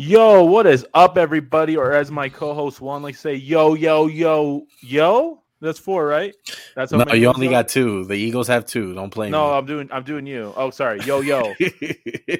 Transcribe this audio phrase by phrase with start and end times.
[0.00, 1.76] Yo, what is up, everybody?
[1.76, 5.42] Or as my co-host Juan like say, yo, yo, yo, yo.
[5.60, 6.36] That's four, right?
[6.76, 7.04] That's no.
[7.14, 8.04] You only got two.
[8.04, 8.94] The Eagles have two.
[8.94, 9.28] Don't play.
[9.28, 9.56] No, me.
[9.56, 9.88] I'm doing.
[9.90, 10.54] I'm doing you.
[10.56, 11.00] Oh, sorry.
[11.00, 11.52] Yo, yo.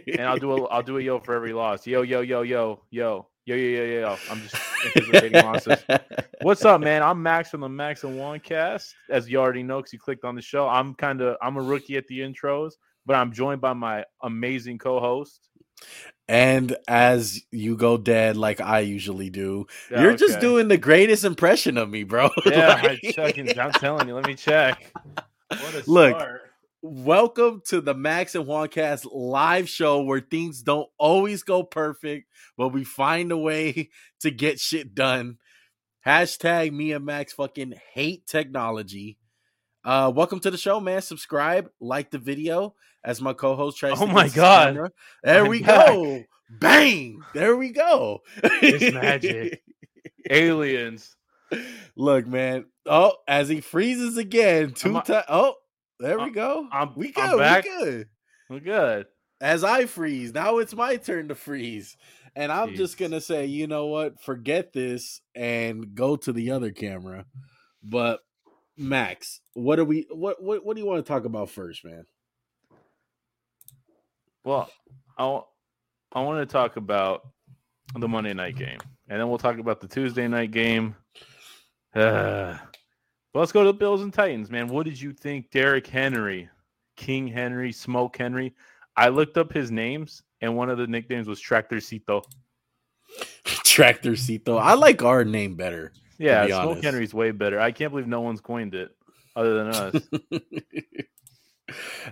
[0.06, 0.64] and I'll do a.
[0.66, 1.84] I'll do a yo for every loss.
[1.84, 4.16] Yo, yo, yo, yo, yo, yo, yo, yo, yo.
[4.30, 4.54] I'm just
[4.86, 5.80] anticipating losses.
[6.42, 7.02] What's up, man?
[7.02, 8.92] I'm Max from the Max and Juancast.
[9.10, 10.68] As you already know, because you clicked on the show.
[10.68, 11.36] I'm kind of.
[11.42, 15.47] I'm a rookie at the intros, but I'm joined by my amazing co-host.
[16.28, 20.16] And as you go dead, like I usually do, you're okay.
[20.18, 22.28] just doing the greatest impression of me, bro.
[22.46, 22.80] Yeah,
[23.16, 23.58] like...
[23.58, 24.14] I'm telling you.
[24.14, 24.92] Let me check.
[25.86, 26.42] Look, start.
[26.82, 32.68] welcome to the Max and Juancast live show where things don't always go perfect, but
[32.68, 33.88] we find a way
[34.20, 35.38] to get shit done.
[36.04, 39.16] Hashtag me and Max fucking hate technology.
[39.82, 41.00] Uh, welcome to the show, man.
[41.00, 42.74] Subscribe, like the video
[43.08, 44.00] as my co-host tries.
[44.00, 44.76] Oh my god!
[44.76, 44.92] The
[45.24, 45.86] there I'm we back.
[45.86, 46.24] go.
[46.60, 47.22] Bang!
[47.32, 48.20] There we go.
[48.42, 49.62] It's magic.
[50.30, 51.16] Aliens.
[51.96, 52.66] Look, man.
[52.84, 55.24] Oh, as he freezes again, two times.
[55.30, 55.54] Oh,
[55.98, 56.68] there we go.
[56.70, 57.24] I'm, we good.
[57.24, 57.64] I'm back.
[57.64, 58.08] We good.
[58.50, 59.06] We're good.
[59.40, 61.96] As I freeze, now it's my turn to freeze.
[62.36, 62.76] And I'm Jeez.
[62.76, 64.20] just gonna say, you know what?
[64.20, 67.24] Forget this and go to the other camera.
[67.82, 68.20] But
[68.76, 72.04] Max, what are we what what what do you want to talk about first, man?
[74.48, 74.70] Well,
[75.18, 75.40] I
[76.18, 77.28] I want to talk about
[77.94, 80.96] the Monday night game, and then we'll talk about the Tuesday night game.
[81.94, 82.56] Uh,
[83.34, 84.68] but let's go to the Bills and Titans, man.
[84.68, 86.48] What did you think, Derrick Henry,
[86.96, 88.54] King Henry, Smoke Henry?
[88.96, 92.24] I looked up his names, and one of the nicknames was Tractorcito.
[93.44, 94.58] Tractorcito.
[94.58, 95.92] I like our name better.
[96.16, 96.84] Yeah, Smoke honest.
[96.84, 97.60] Henry's way better.
[97.60, 98.96] I can't believe no one's coined it
[99.36, 100.08] other than us.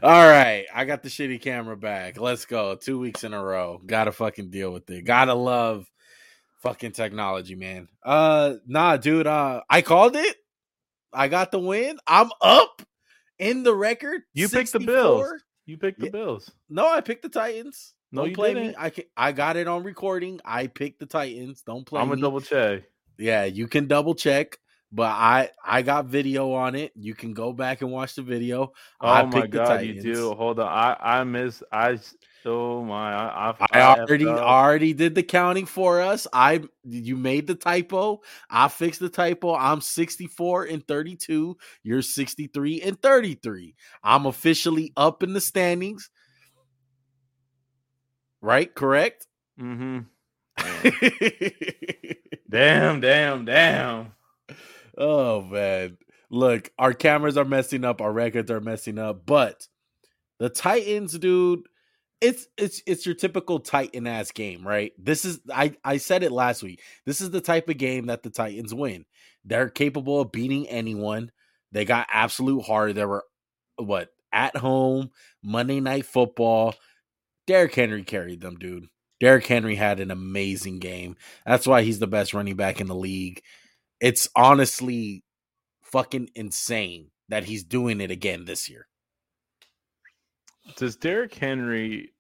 [0.03, 2.21] All right, I got the shitty camera back.
[2.21, 2.75] Let's go.
[2.77, 3.81] Two weeks in a row.
[3.85, 5.05] Gotta fucking deal with it.
[5.05, 5.87] Gotta love
[6.63, 7.89] fucking technology, man.
[8.05, 9.27] Uh, nah, dude.
[9.27, 10.37] Uh, I called it.
[11.13, 11.99] I got the win.
[12.07, 12.83] I'm up
[13.39, 14.23] in the record.
[14.35, 14.61] You 64.
[14.61, 15.43] picked the Bills.
[15.65, 16.13] You picked the yeah.
[16.13, 16.51] Bills.
[16.69, 17.95] No, I picked the Titans.
[18.13, 18.69] No, Don't you play didn't.
[18.69, 18.75] me.
[18.79, 20.41] I can, I got it on recording.
[20.45, 21.63] I picked the Titans.
[21.63, 21.99] Don't play.
[21.99, 22.03] Me.
[22.03, 22.85] I'm gonna double check.
[23.19, 24.59] Yeah, you can double check.
[24.97, 26.91] But I I got video on it.
[26.97, 28.73] You can go back and watch the video.
[28.99, 30.33] Oh I my god, you do.
[30.33, 31.99] Hold on, I I miss I.
[32.47, 33.13] Oh my!
[33.13, 36.27] I, I, I already already did the counting for us.
[36.33, 38.23] I you made the typo.
[38.49, 39.55] I fixed the typo.
[39.55, 41.59] I'm 64 and 32.
[41.83, 43.75] You're 63 and 33.
[44.03, 46.09] I'm officially up in the standings.
[48.41, 48.75] Right?
[48.75, 49.27] Correct.
[49.61, 49.99] Mm-hmm.
[52.49, 54.16] damn, damn, damn.
[54.97, 55.99] Oh man.
[56.31, 59.69] Look, our cameras are messing up, our records are messing up, but
[60.39, 61.61] the Titans, dude,
[62.21, 64.93] it's it's it's your typical Titan ass game, right?
[64.99, 66.83] This is I I said it last week.
[67.05, 69.05] This is the type of game that the Titans win.
[69.45, 71.31] They're capable of beating anyone.
[71.73, 72.95] They got absolute heart.
[72.95, 73.25] They were
[73.77, 75.11] what at home
[75.43, 76.75] Monday Night Football.
[77.47, 78.89] Derrick Henry carried them, dude.
[79.21, 81.17] Derrick Henry had an amazing game.
[81.47, 83.43] That's why he's the best running back in the league.
[84.01, 85.25] It's honestly
[85.83, 88.87] fucking insane that he's doing it again this year.
[90.77, 92.13] Does Derrick Henry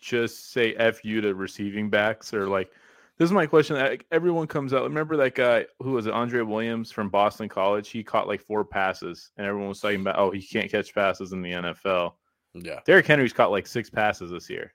[0.00, 2.70] just say F you to receiving backs or like
[3.18, 3.98] this is my question.
[4.10, 4.82] Everyone comes out.
[4.82, 7.88] Remember that guy who was Andre Williams from Boston College?
[7.88, 11.32] He caught like four passes, and everyone was talking about, oh, he can't catch passes
[11.32, 12.14] in the NFL.
[12.54, 14.74] Yeah, Derrick Henry's caught like six passes this year,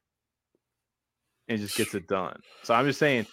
[1.48, 2.40] and just gets it done.
[2.64, 3.26] So I'm just saying,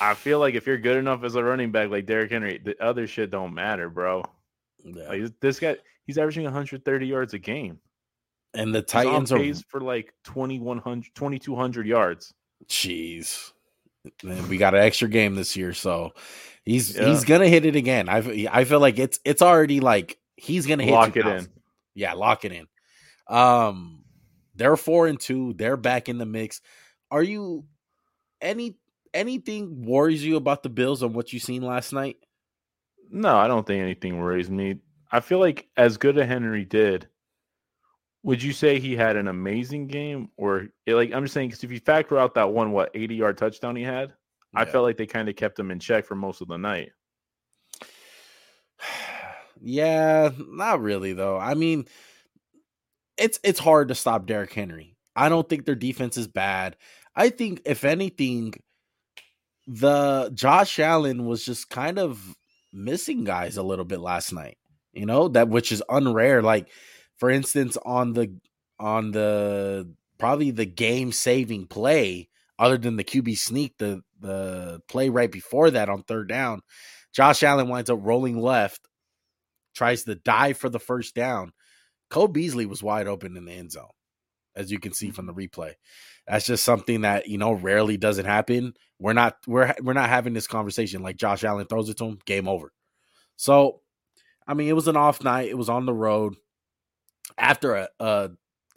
[0.00, 2.80] I feel like if you're good enough as a running back like Derrick Henry, the
[2.82, 4.24] other shit don't matter, bro.
[4.84, 5.08] Yeah.
[5.08, 5.76] Like this guy,
[6.06, 7.80] he's averaging 130 yards a game.
[8.54, 12.32] And the Titans are for like 2100 2200 yards.
[12.66, 13.52] Jeez.
[14.22, 16.12] We got an extra game this year, so
[16.64, 17.06] he's yeah.
[17.06, 18.08] he's gonna hit it again.
[18.08, 21.48] I I feel like it's it's already like he's gonna hit lock it in.
[21.94, 22.66] Yeah, lock it in.
[23.26, 24.04] Um,
[24.54, 25.54] they're four and two.
[25.54, 26.60] They're back in the mix.
[27.10, 27.64] Are you
[28.40, 28.76] any
[29.16, 32.16] anything worries you about the Bills on what you seen last night?
[33.10, 34.76] No, I don't think anything worries me.
[35.10, 37.08] I feel like as good as Henry did,
[38.22, 41.70] would you say he had an amazing game or like I'm just saying because if
[41.70, 44.12] you factor out that one what 80 yard touchdown he had,
[44.52, 44.60] yeah.
[44.60, 46.90] I felt like they kind of kept him in check for most of the night.
[49.60, 51.38] yeah, not really though.
[51.38, 51.86] I mean,
[53.16, 54.96] it's it's hard to stop Derrick Henry.
[55.14, 56.76] I don't think their defense is bad.
[57.14, 58.54] I think if anything,
[59.66, 62.36] the Josh Allen was just kind of
[62.72, 64.58] missing guys a little bit last night.
[64.92, 66.42] You know, that which is unrare.
[66.42, 66.68] Like,
[67.18, 68.34] for instance, on the
[68.78, 72.28] on the probably the game saving play
[72.58, 76.62] other than the QB sneak, the the play right before that on third down,
[77.12, 78.80] Josh Allen winds up rolling left,
[79.74, 81.52] tries to dive for the first down.
[82.10, 83.90] Cole Beasley was wide open in the end zone,
[84.54, 85.60] as you can see from the Mm-hmm.
[85.60, 85.74] replay.
[86.26, 88.74] That's just something that you know rarely doesn't happen.
[88.98, 92.18] We're not we're we're not having this conversation like Josh Allen throws it to him,
[92.24, 92.72] game over.
[93.36, 93.80] So,
[94.46, 95.48] I mean, it was an off night.
[95.48, 96.34] It was on the road
[97.38, 98.30] after a, a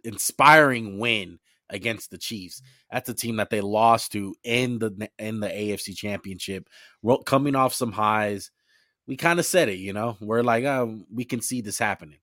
[0.04, 2.62] inspiring win against the Chiefs.
[2.92, 6.68] That's a team that they lost to in the in the AFC Championship,
[7.25, 8.52] coming off some highs.
[9.07, 10.18] We kind of said it, you know.
[10.22, 12.19] We're like, oh, we can see this happening.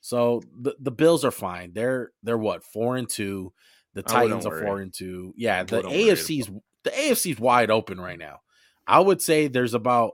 [0.00, 1.72] So the the Bills are fine.
[1.72, 3.52] They're they're what four and two.
[3.94, 5.34] The I Titans are four and two.
[5.36, 6.50] Yeah, the AFC's
[6.84, 8.40] the AFC's wide open right now.
[8.86, 10.12] I would say there's about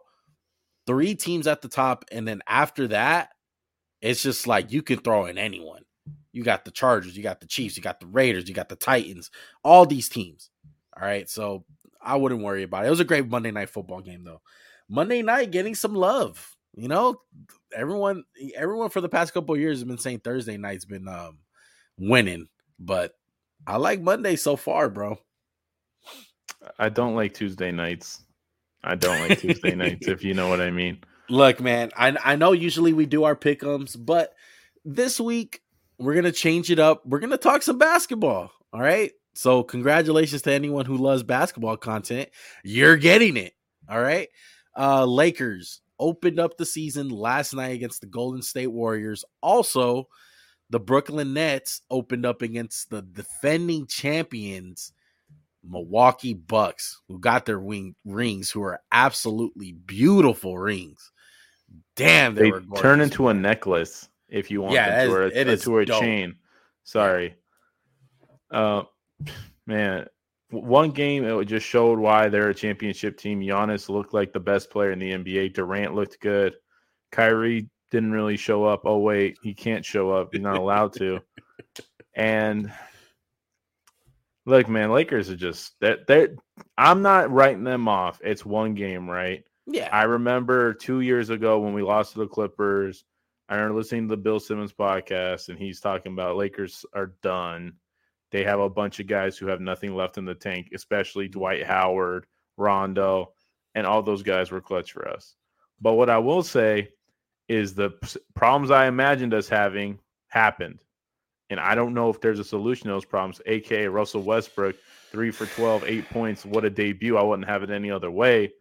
[0.87, 3.31] three teams at the top, and then after that,
[4.01, 5.83] it's just like you can throw in anyone.
[6.33, 8.77] You got the Chargers, you got the Chiefs, you got the Raiders, you got the
[8.77, 9.31] Titans,
[9.63, 10.51] all these teams.
[10.97, 11.65] All right, so
[12.03, 12.89] I wouldn't worry about it.
[12.89, 14.43] It was a great Monday night football game though.
[14.89, 16.55] Monday night getting some love.
[16.77, 17.21] You know,
[17.75, 18.25] everyone
[18.57, 21.39] everyone for the past couple of years has been saying Thursday night's been um
[21.99, 22.49] winning,
[22.79, 23.13] but
[23.67, 25.19] I like Monday so far, bro.
[26.79, 28.23] I don't like Tuesday nights.
[28.83, 30.99] I don't like Tuesday nights, if you know what I mean.
[31.31, 34.35] Look, man, I I know usually we do our pickums, but
[34.85, 35.63] this week
[35.99, 37.05] we're gonna change it up.
[37.07, 38.51] We're gonna talk some basketball.
[38.73, 39.13] All right.
[39.35, 42.29] So congratulations to anyone who loves basketball content.
[42.63, 43.55] You're getting it.
[43.89, 44.29] All right.
[44.77, 49.25] Uh Lakers opened up the season last night against the Golden State Warriors.
[49.41, 50.09] Also,
[50.71, 54.93] the Brooklyn Nets opened up against the defending champions
[55.69, 61.11] Milwaukee Bucks, who got their wing rings, who are absolutely beautiful rings.
[61.97, 65.27] Damn, they, They turn into a necklace if you want Yeah, them to, or a,
[65.29, 66.37] it a- to a chain.
[66.83, 67.37] Sorry.
[68.51, 68.83] Uh,
[69.67, 70.07] man,
[70.51, 73.41] one game it just showed why they're a championship team.
[73.41, 75.55] Giannis looked like the best player in the NBA.
[75.55, 76.55] Durant looked good.
[77.11, 78.83] Kyrie didn't really show up.
[78.85, 80.31] Oh wait, he can't show up.
[80.33, 81.21] He's not allowed to.
[82.17, 82.73] And
[84.47, 86.07] look, man, Lakers are just that.
[86.07, 86.37] They're.
[86.79, 88.21] I'm not writing them off.
[88.23, 89.43] It's one game, right?
[89.67, 93.05] yeah, I remember two years ago when we lost to the Clippers.
[93.49, 97.73] I remember listening to the Bill Simmons podcast, and he's talking about Lakers are done.
[98.31, 101.41] They have a bunch of guys who have nothing left in the tank, especially mm-hmm.
[101.41, 102.27] Dwight Howard,
[102.57, 103.33] Rondo,
[103.75, 105.35] and all those guys were clutch for us.
[105.81, 106.91] But what I will say
[107.49, 107.91] is the
[108.35, 109.99] problems I imagined us having
[110.29, 110.81] happened.
[111.51, 114.77] And I don't know if there's a solution to those problems, aka Russell Westbrook,
[115.11, 116.45] three for 12, eight points.
[116.45, 117.17] What a debut.
[117.17, 118.53] I wouldn't have it any other way.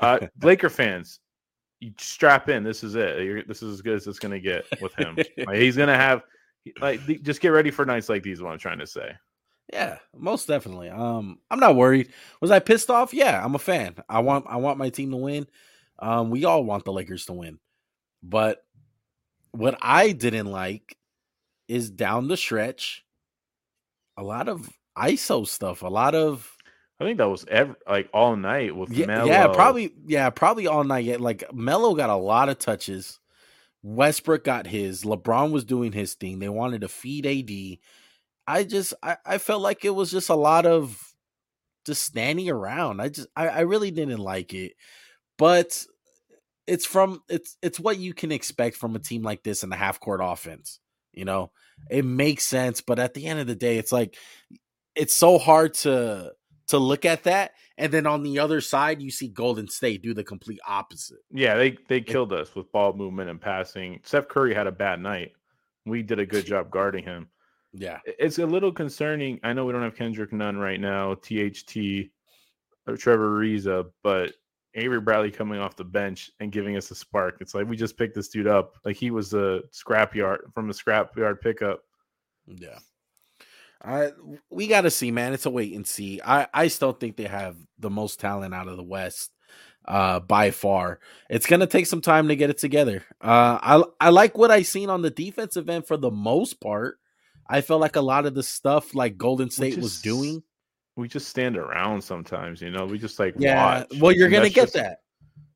[0.00, 1.18] Uh, Laker fans,
[1.80, 2.62] you strap in.
[2.62, 3.20] This is it.
[3.22, 5.16] You're, this is as good as it's going to get with him.
[5.46, 6.22] like, he's going to have,
[6.80, 8.38] like, just get ready for nights like these.
[8.38, 9.12] Is what I'm trying to say.
[9.72, 10.88] yeah, most definitely.
[10.90, 12.10] Um, I'm not worried.
[12.40, 13.12] Was I pissed off?
[13.12, 13.96] Yeah, I'm a fan.
[14.08, 15.46] I want I want my team to win.
[15.98, 17.58] Um, we all want the Lakers to win,
[18.24, 18.64] but
[19.52, 20.96] what I didn't like
[21.68, 23.04] is down the stretch,
[24.16, 26.50] a lot of ISO stuff, a lot of
[27.00, 29.26] I think that was ever like all night with yeah, Melo.
[29.26, 31.04] yeah, probably yeah, probably all night.
[31.04, 33.18] Yet, like Melo got a lot of touches.
[33.82, 35.02] Westbrook got his.
[35.02, 36.38] LeBron was doing his thing.
[36.38, 37.78] They wanted to feed AD.
[38.46, 41.14] I just I, I felt like it was just a lot of
[41.84, 43.00] just standing around.
[43.00, 44.74] I just I, I really didn't like it.
[45.36, 45.84] But
[46.66, 49.76] it's from it's it's what you can expect from a team like this in the
[49.76, 50.80] half court offense.
[51.12, 51.52] You know,
[51.90, 54.16] it makes sense, but at the end of the day, it's like
[54.94, 56.32] it's so hard to
[56.68, 57.52] to look at that.
[57.76, 61.18] And then on the other side, you see Golden State do the complete opposite.
[61.30, 64.00] Yeah, they they killed us with ball movement and passing.
[64.04, 65.32] Steph Curry had a bad night.
[65.86, 67.28] We did a good job guarding him.
[67.74, 67.98] Yeah.
[68.04, 69.40] It's a little concerning.
[69.42, 72.08] I know we don't have Kendrick Nunn right now, THT,
[72.86, 74.32] uh, Trevor Ariza, but
[74.74, 77.38] Avery Bradley coming off the bench and giving us a spark.
[77.40, 78.74] It's like we just picked this dude up.
[78.84, 81.82] Like he was a scrapyard from a scrapyard pickup.
[82.46, 82.78] Yeah.
[83.82, 84.10] I
[84.50, 85.32] we got to see, man.
[85.32, 86.20] It's a wait and see.
[86.24, 89.30] I I still think they have the most talent out of the West
[89.86, 90.98] uh by far.
[91.28, 93.04] It's going to take some time to get it together.
[93.20, 96.98] Uh I I like what I seen on the defensive end for the most part.
[97.46, 100.42] I felt like a lot of the stuff like Golden State was doing.
[100.96, 102.86] We just stand around sometimes, you know.
[102.86, 103.80] We just like Yeah.
[103.80, 103.88] watch.
[104.00, 104.98] Well, you're going to get just- that.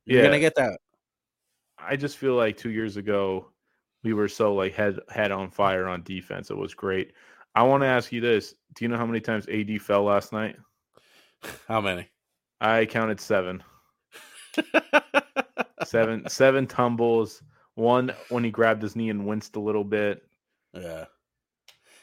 [0.05, 0.23] You're Yeah.
[0.27, 0.79] going to get that.
[1.77, 3.51] I just feel like two years ago
[4.03, 6.49] we were so like head head on fire on defense.
[6.51, 7.13] It was great.
[7.55, 10.33] I want to ask you this: Do you know how many times AD fell last
[10.33, 10.55] night?
[11.69, 12.07] How many?
[12.59, 13.63] I counted seven.
[15.85, 17.41] Seven seven tumbles.
[17.75, 20.21] One when he grabbed his knee and winced a little bit.
[20.73, 21.05] Yeah.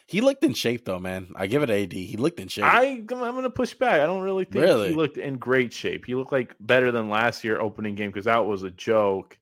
[0.09, 1.33] He looked in shape though, man.
[1.35, 1.93] I give it AD.
[1.93, 2.65] He looked in shape.
[2.65, 4.01] I I'm gonna push back.
[4.01, 4.91] I don't really think Really?
[4.91, 6.05] he looked in great shape.
[6.07, 9.37] He looked like better than last year opening game because that was a joke.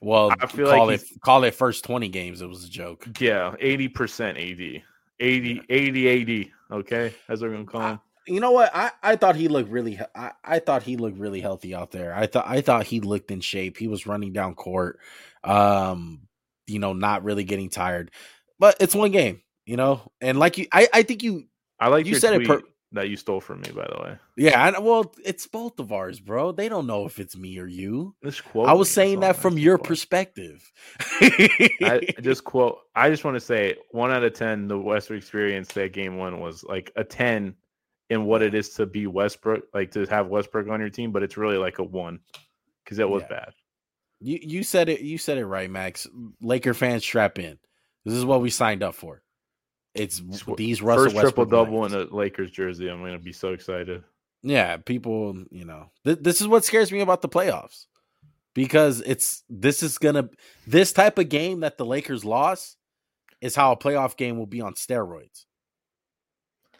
[0.00, 2.42] well, I feel call like it call it first twenty games.
[2.42, 3.08] It was a joke.
[3.18, 4.82] Yeah, eighty percent AD,
[5.20, 8.00] 80, 80, 80, Okay, as we're gonna call him.
[8.28, 8.70] You know what?
[8.74, 9.98] I, I thought he looked really.
[10.14, 12.14] I, I thought he looked really healthy out there.
[12.14, 13.76] I thought I thought he looked in shape.
[13.78, 15.00] He was running down court.
[15.42, 16.28] Um,
[16.66, 18.10] you know, not really getting tired.
[18.60, 20.10] But it's one game, you know.
[20.20, 21.44] And like you, I I think you.
[21.78, 24.16] I like You said it per- that you stole from me, by the way.
[24.36, 24.60] Yeah.
[24.60, 26.52] I, well, it's both of ours, bro.
[26.52, 28.16] They don't know if it's me or you.
[28.22, 28.66] This quote.
[28.68, 29.84] I was saying that from your for.
[29.84, 30.68] perspective.
[31.20, 32.78] I I just quote.
[32.96, 34.66] I just want to say one out of ten.
[34.68, 37.54] The Westbrook experience that game one was like a ten
[38.10, 41.22] in what it is to be Westbrook, like to have Westbrook on your team, but
[41.22, 42.20] it's really like a one
[42.84, 43.28] because it was Yeah.
[43.28, 43.52] bad.
[44.20, 45.00] You you said it.
[45.00, 46.06] You said it right, Max.
[46.40, 47.58] Laker fans, strap in.
[48.04, 49.22] This is what we signed up for.
[49.98, 50.22] It's
[50.56, 52.88] these Russell First triple double in a Lakers jersey.
[52.88, 54.02] I'm gonna be so excited.
[54.42, 55.44] Yeah, people.
[55.50, 57.86] You know, th- this is what scares me about the playoffs
[58.54, 60.28] because it's this is gonna
[60.66, 62.76] this type of game that the Lakers lost
[63.40, 65.44] is how a playoff game will be on steroids.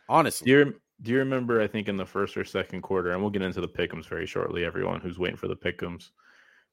[0.08, 1.60] Honestly, Do you do you remember?
[1.60, 4.26] I think in the first or second quarter, and we'll get into the pickums very
[4.26, 4.64] shortly.
[4.64, 6.10] Everyone who's waiting for the pickums,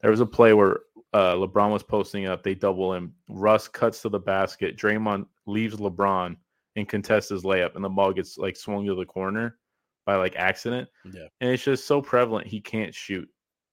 [0.02, 0.80] there was a play where
[1.16, 2.44] uh, LeBron was posting up.
[2.44, 3.14] They double him.
[3.28, 4.78] Russ cuts to the basket.
[4.78, 6.36] Draymond leaves LeBron
[6.76, 9.58] and contests his layup, and the ball gets like swung to the corner
[10.06, 10.90] by like accident.
[11.06, 11.28] Yeah.
[11.42, 12.48] and it's just so prevalent.
[12.48, 13.30] He can't shoot.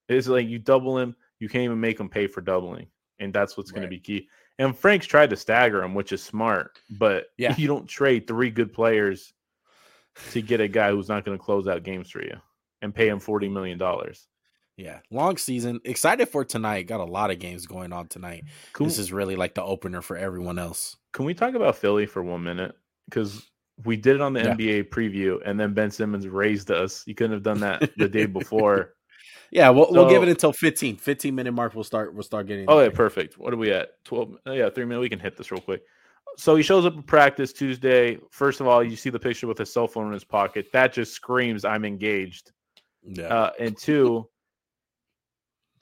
[0.08, 2.86] It's like you double him, you can't even make him pay for doubling,
[3.18, 3.90] and that's what's going Right.
[3.90, 4.28] to be key.
[4.58, 7.54] And Frank's tried to stagger him, which is smart, but Yeah.
[7.56, 9.32] you don't trade three good players
[10.30, 12.36] to get a guy who's not going to close out games for you
[12.82, 14.28] and pay him forty million dollars.
[14.76, 15.80] Yeah, long season.
[15.84, 16.86] Excited for tonight.
[16.86, 18.44] Got a lot of games going on tonight.
[18.72, 20.96] Can, This is really like the opener for everyone else.
[21.12, 22.74] can we talk about Philly for one minute?
[23.08, 23.48] Because
[23.84, 24.54] we did it on the Yeah.
[24.54, 27.02] NBA preview, and then Ben Simmons raised us.
[27.06, 28.94] You couldn't have done that the day before.
[29.50, 30.96] Yeah, we'll, we'll give it until 15.
[30.96, 31.74] 15 minute mark.
[31.74, 32.14] We'll start.
[32.14, 32.64] We'll start getting.
[32.68, 33.36] Oh yeah, perfect.
[33.38, 34.02] What are we at?
[34.04, 34.34] Twelve.
[34.46, 35.02] oh, yeah, three minutes.
[35.02, 35.82] We can hit this real quick.
[36.38, 38.18] So he shows up at practice Tuesday.
[38.30, 40.68] First of all, you see the picture with his cell phone in his pocket.
[40.72, 42.52] That just screams I'm engaged.
[43.02, 43.24] Yeah.
[43.26, 44.26] Uh, and two,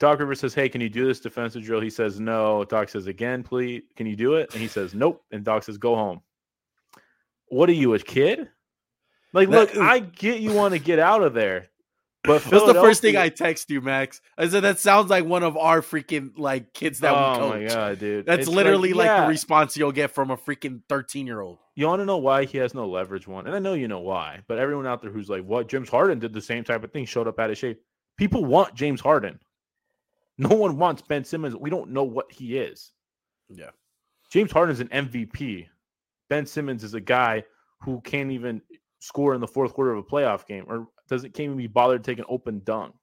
[0.01, 3.05] Doc Rivers says, "Hey, can you do this defensive drill?" He says, "No." Doc says,
[3.05, 3.83] "Again, please.
[3.95, 6.21] Can you do it?" And he says, "Nope." And Doc says, "Go home."
[7.49, 8.49] What are you, a kid?
[9.31, 11.69] Like, That look, I get you want to get out of there,
[12.23, 14.21] but What's the first thing I text you, Max?
[14.39, 17.61] I said that sounds like one of our freaking like kids that oh we coach.
[17.61, 18.25] my god, dude!
[18.25, 19.21] That's It's literally like, yeah.
[19.21, 21.59] the response you'll get from a freaking 13 year old.
[21.75, 23.45] You want to know why he has no leverage one?
[23.45, 25.69] And I know you know why, but everyone out there who's like, what?
[25.69, 27.79] James Harden did the same type of thing, showed up out of shape.
[28.17, 29.39] People want James Harden.
[30.49, 31.55] No one wants Ben Simmons.
[31.55, 32.93] We don't know what he is.
[33.49, 33.69] Yeah.
[34.31, 35.67] James Harden is an MVP.
[36.29, 37.43] Ben Simmons is a guy
[37.81, 38.61] who can't even
[38.99, 42.03] score in the fourth quarter of a playoff game or doesn't can't even be bothered
[42.03, 42.95] to take an open dunk.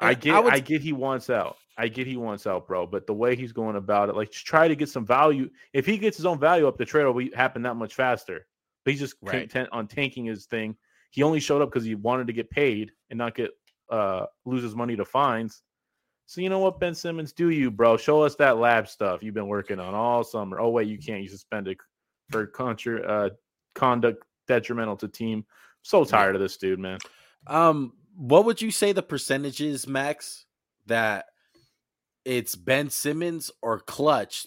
[0.00, 1.56] I get I would- I get he wants out.
[1.76, 2.86] I get he wants out, bro.
[2.86, 5.50] But the way he's going about it, like just try to get some value.
[5.72, 8.46] If he gets his own value up, the trade will happen that much faster.
[8.84, 9.40] But he's just Right.
[9.40, 10.76] content on tanking his thing.
[11.10, 13.50] He only showed up because he wanted to get paid and not get
[13.90, 15.62] uh lose his money to fines.
[16.26, 17.96] So you know what, Ben Simmons, do you, bro?
[17.96, 20.58] Show us that lab stuff you've been working on all summer.
[20.58, 21.22] Oh wait, you can't.
[21.22, 21.78] You suspended
[22.30, 23.30] for contra, uh,
[23.74, 25.44] conduct detrimental to team.
[25.82, 26.98] So tired of this dude, man.
[27.46, 30.46] Um, what would you say the percentages, Max,
[30.86, 31.26] that
[32.24, 34.46] it's Ben Simmons or Klutch,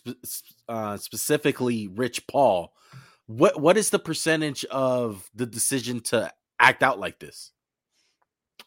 [0.68, 2.74] uh, specifically Rich Paul?
[3.28, 7.52] What what is the percentage of the decision to act out like this?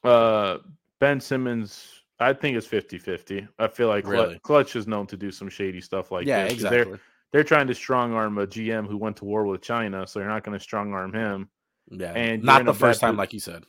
[0.05, 0.59] Uh,
[1.01, 3.49] Ben Simmons, I think it's 50-50.
[3.59, 4.39] I feel like Really?
[4.43, 6.55] Klutch is known to do some shady stuff like yeah, this.
[6.55, 6.99] 'cause They're, exactly.
[7.33, 10.29] they're trying to strong arm a GM who went to war with China, so they're
[10.29, 11.49] not going to strong arm him.
[11.91, 13.65] Yeah, and not the first time, po- like you said.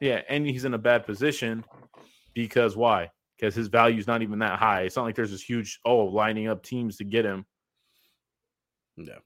[0.00, 1.64] Yeah, and he's in a bad position
[2.34, 3.10] because why?
[3.38, 4.82] Because his value's not even that high.
[4.82, 7.46] It's not like there's this huge oh lining up teams to get him.
[8.96, 9.18] Yeah.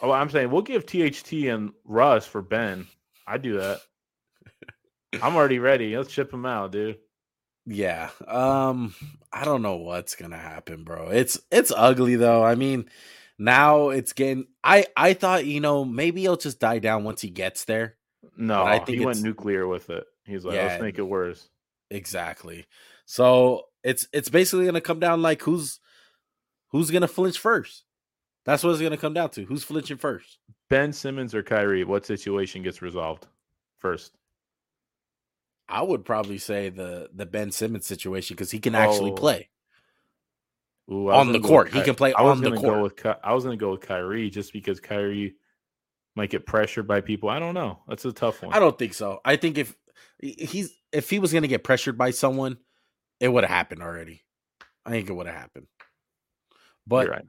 [0.00, 2.86] Oh, I'm saying we'll give THT and Russ for Ben.
[3.26, 3.80] I do that.
[5.22, 5.96] I'm already ready.
[5.96, 6.98] Let's ship him out, dude.
[7.66, 8.10] Yeah.
[8.26, 8.94] Um
[9.32, 11.08] I don't know what's going to happen, bro.
[11.08, 12.44] It's it's ugly though.
[12.44, 12.90] I mean,
[13.38, 17.30] now it's getting I I thought, you know, maybe it'll just die down once he
[17.30, 17.96] gets there.
[18.36, 20.04] No, I think he went nuclear with it.
[20.24, 20.66] He's like, Yeah.
[20.66, 21.48] let's make it worse.
[21.90, 22.66] Exactly.
[23.04, 25.80] So, it's it's basically going to come down like who's
[26.68, 27.84] who's going to flinch first.
[28.44, 29.44] That's what it's going to come down to.
[29.44, 30.38] Who's flinching first?
[30.70, 33.26] Ben Simmons or Kyrie, what situation gets resolved
[33.78, 34.16] first?
[35.72, 39.14] I would probably say the the Ben Simmons situation cuz he can actually Oh.
[39.14, 39.48] play.
[40.90, 41.66] Ooh, on the court.
[41.68, 42.74] with He can play I was on the gonna court.
[42.74, 45.36] Go with Ky- I was going to go with Kyrie just because Kyrie
[46.16, 47.28] might get pressured by people.
[47.30, 47.82] I don't know.
[47.88, 48.52] That's a tough one.
[48.52, 49.20] I don't think so.
[49.24, 49.74] I think if
[50.20, 52.58] he's if he was gonna get pressured by someone,
[53.20, 54.24] it would have happened already.
[54.84, 55.68] I think it would have happened.
[56.86, 57.24] But right.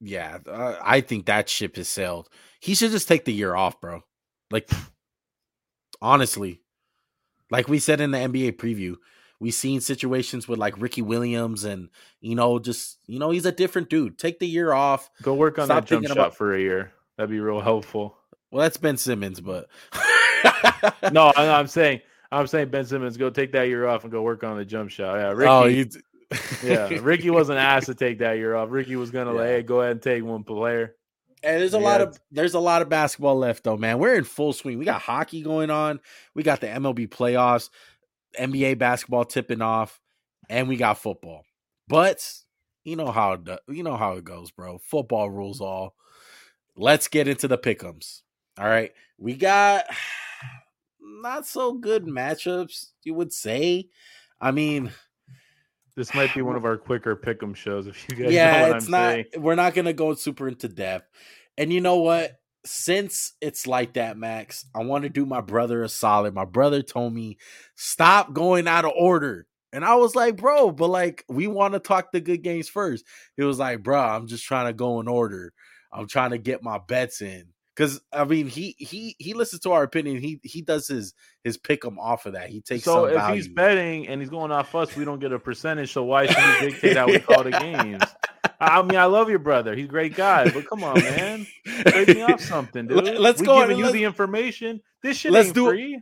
[0.00, 2.28] yeah, uh, I think that ship has sailed.
[2.60, 4.02] He should just take the year off, bro.
[4.50, 4.68] Like
[6.02, 6.60] honestly,
[7.50, 8.96] like we said in the NBA preview,
[9.40, 11.88] we've seen situations with like Ricky Williams and
[12.20, 14.18] you know just you know he's a different dude.
[14.18, 15.10] Take the year off.
[15.22, 16.92] Go work on Stop that jump shot about- for a year.
[17.16, 18.16] That'd be real helpful.
[18.50, 19.68] Well, that's Ben Simmons, but
[21.12, 22.00] No, I- I'm saying
[22.30, 24.90] I'm saying Ben Simmons, go take that year off and go work on the jump
[24.90, 25.14] shot.
[25.16, 25.48] Yeah, oh, Ricky.
[25.50, 25.88] oh, you,
[26.62, 28.68] yeah, Ricky wasn't asked to take that year off.
[28.70, 29.40] Ricky was gonna Yeah.
[29.40, 30.94] like, hey, go ahead and take one player.
[31.42, 33.98] And there's a Yeah, lot of there's a lot of basketball left though, man.
[33.98, 34.78] We're in full swing.
[34.78, 36.00] We got hockey going on.
[36.34, 37.70] We got the MLB playoffs,
[38.38, 40.00] NBA basketball tipping off,
[40.48, 41.44] and we got football.
[41.88, 42.28] But
[42.84, 44.78] you know how it you know how it goes, bro.
[44.78, 45.94] Football rules all.
[46.76, 48.22] Let's get into the pickums.
[48.58, 49.86] All right, we got
[51.00, 52.88] not so good matchups.
[53.04, 53.88] You would say.
[54.40, 54.92] I mean,
[55.98, 58.90] This might be one of our quicker pick'em shows if you guys yeah, it's I'm
[58.92, 59.12] not.
[59.12, 59.24] saying.
[59.36, 61.08] We're not gonna go super into depth.
[61.56, 62.38] And you know what?
[62.64, 66.34] Since it's like that, Max, I want to do my brother a solid.
[66.34, 67.38] My brother told me
[67.74, 69.48] stop going out of order.
[69.72, 73.04] And I was like, bro, but like we want to talk the good games first.
[73.36, 75.52] He was like, bro, I'm just trying to go in order.
[75.92, 77.48] I'm trying to get my bets in.
[77.78, 80.20] Cause I mean, he he he listens to our opinion.
[80.20, 82.48] He he does his his pick 'em off of that.
[82.50, 83.36] He takes So if value.
[83.36, 85.92] he's betting and he's going off us, we don't get a percentage.
[85.92, 88.02] So why should he dictate how we call the games?
[88.60, 89.76] I mean, I love your brother.
[89.76, 91.46] He's a great guy, but come on, man,
[91.86, 93.04] trade me off something, dude.
[93.04, 93.54] Let- Let's we go.
[93.60, 94.80] giving and you let's- the information.
[95.04, 95.70] This shit let's ain't do it.
[95.70, 96.00] free.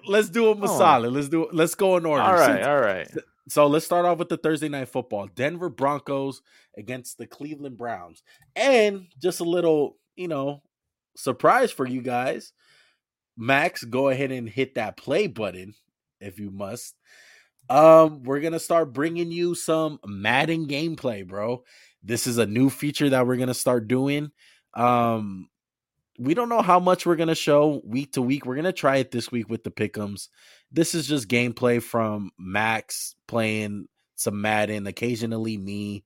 [0.08, 1.12] let's do a solid.
[1.12, 1.48] Let's do.
[1.52, 2.22] Let's go in order.
[2.24, 3.08] All right, all right.
[3.48, 5.28] So let's start off with the Thursday night football.
[5.28, 6.42] Denver Broncos
[6.76, 8.22] against the Cleveland Browns.
[8.56, 10.62] And just a little, you know,
[11.16, 12.52] surprise for you guys.
[13.36, 15.74] Max, go ahead and hit that play button
[16.20, 16.94] if you must.
[17.68, 21.64] Um, we're to start bringing you some Madden gameplay, bro.
[22.02, 24.30] This is a new feature that we're to start doing.
[24.74, 25.48] Um,
[26.18, 28.44] we don't know how much we're to show week to week.
[28.44, 30.28] We're to try it this week with the pickums
[30.72, 36.04] this is just gameplay from Max playing some Madden, occasionally me.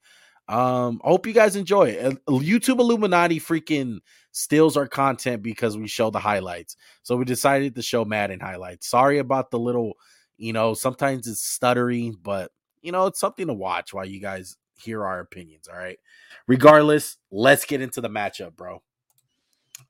[0.49, 2.25] Um, I hope you guys enjoy it.
[2.27, 3.99] YouTube Illuminati freaking
[4.33, 6.77] steals our content because we show the highlights.
[7.03, 8.89] So we decided to show Madden highlights.
[8.89, 9.95] Sorry about the little,
[10.37, 12.51] you know, sometimes it's stuttery, but
[12.83, 15.67] you know, it's something to watch while you guys hear our opinions.
[15.69, 15.99] All right.
[16.47, 18.83] Regardless, let's get into the matchup, bro.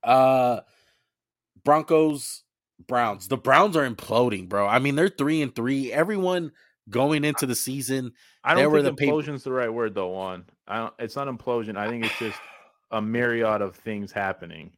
[0.03, 0.61] Uh
[1.65, 2.45] Broncos
[2.87, 3.29] Browns.
[3.29, 4.67] The Browns are imploding, bro.
[4.67, 5.93] I mean, they're three and three.
[5.93, 6.53] Everyone
[6.91, 8.13] going into the season.
[8.43, 10.09] I don't think the implosion's the right word though.
[10.09, 10.45] Juan.
[10.67, 10.95] I don't.
[10.99, 11.77] It's not implosion.
[11.77, 12.39] I think it's just
[12.91, 14.73] a myriad of things happening.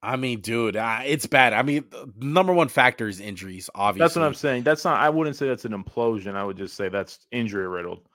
[0.00, 1.52] I mean, dude, uh, it's bad.
[1.52, 3.68] I mean, the number one factor is injuries.
[3.74, 4.62] Obviously, That's what I'm saying.
[4.62, 5.00] That's not.
[5.00, 6.36] I wouldn't say that's an implosion.
[6.36, 8.08] I would just say that's injury riddled.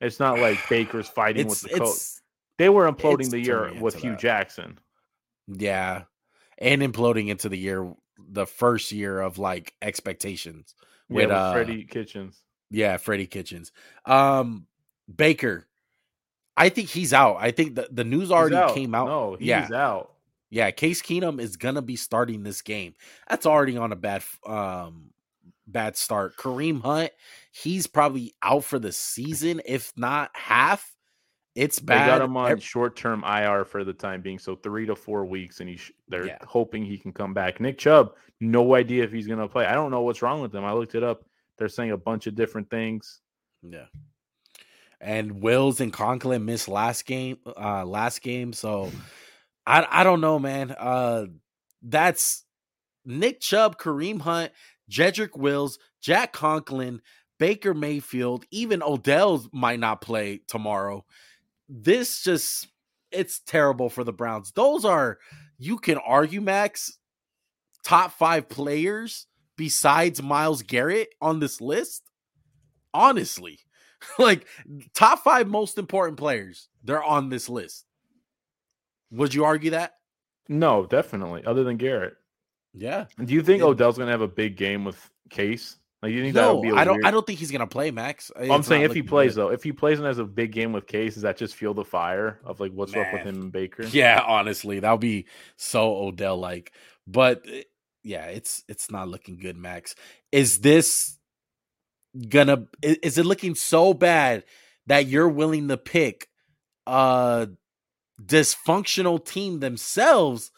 [0.00, 1.96] It's not like Baker's fighting with the coach.
[2.56, 4.18] They were imploding the year with Hugh that.
[4.18, 4.78] Jackson.
[5.46, 6.02] yeah,
[6.58, 10.74] and imploding into the year, the first year of like expectations
[11.08, 12.36] Yeah, with, with uh, Freddie Kitchens.
[12.70, 13.72] Yeah, Freddie Kitchens.
[14.04, 14.66] Um,
[15.14, 15.66] Baker.
[16.56, 17.36] I think he's out.
[17.38, 18.74] I think the, the news already out.
[18.74, 19.06] came out.
[19.06, 20.12] No, he's yeah, out.
[20.50, 20.70] yeah.
[20.72, 22.94] Case Keenum is gonna be starting this game.
[23.30, 25.10] That's already on a bad um
[25.68, 26.36] bad start.
[26.36, 27.12] Kareem Hunt,
[27.52, 30.94] he's probably out for the season, if not half.
[31.54, 32.06] It's They bad.
[32.06, 35.60] got him on short term IR for the time being, so three to four weeks,
[35.60, 36.38] and he sh- they're Yeah.
[36.46, 37.60] hoping he can come back.
[37.60, 39.64] Nick Chubb, no idea if he's going to play.
[39.66, 40.64] I don't know what's wrong with him.
[40.64, 41.24] I looked it up.
[41.58, 43.20] They're saying a bunch of different things.
[43.62, 43.86] Yeah.
[45.00, 48.52] And Wills and Conklin missed last game, uh last game.
[48.52, 48.90] So
[49.66, 50.72] I I don't know, man.
[50.72, 51.26] Uh
[51.82, 52.44] that's
[53.04, 54.52] Nick Chubb, Kareem Hunt,
[54.90, 57.00] Jedrick Wills, Jack Conklin,
[57.38, 61.04] Baker Mayfield, even Odell might not play tomorrow.
[61.68, 62.68] This just
[63.10, 64.52] it's terrible for the Browns.
[64.52, 65.18] Those are
[65.58, 66.98] you can argue, Max,
[67.84, 69.26] top five players
[69.58, 72.02] besides Myles Garrett on this list.
[72.94, 73.58] Honestly,
[74.18, 74.46] like
[74.94, 77.84] top five most important players, they're on this list.
[79.10, 79.94] Would you argue that?
[80.48, 81.44] No, definitely.
[81.44, 82.14] Other than Garrett,
[82.72, 83.04] Yeah.
[83.22, 83.66] do you think Yeah.
[83.66, 85.76] Odell's going to have a big game with Case?
[86.02, 86.70] Like, you think that No, would be?
[86.70, 86.94] I don't.
[86.96, 88.30] weird- I don't think he's gonna play, Max.
[88.36, 89.40] I'm saying if he plays good.
[89.40, 91.74] though, if he plays and has a big game with Case, does that just fuel
[91.74, 93.82] the fire of like what's up with him and Baker?
[93.82, 96.72] Yeah, honestly, that would be so Odell like.
[97.08, 97.62] But eh,
[98.02, 99.94] yeah, it's it's not looking good, Max.
[100.32, 101.18] Is this
[102.28, 104.44] gonna is it looking so bad
[104.86, 106.28] that you're willing to pick
[106.86, 107.48] a
[108.22, 110.50] dysfunctional team themselves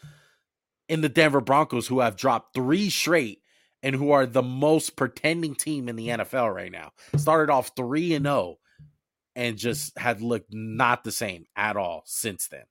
[0.88, 3.40] in the Denver Broncos who have dropped three straight
[3.82, 6.92] and who are the most pretending team in the NFL right now.
[7.16, 8.56] Started off 3 and 0
[9.34, 12.64] and just had looked not the same at all since then.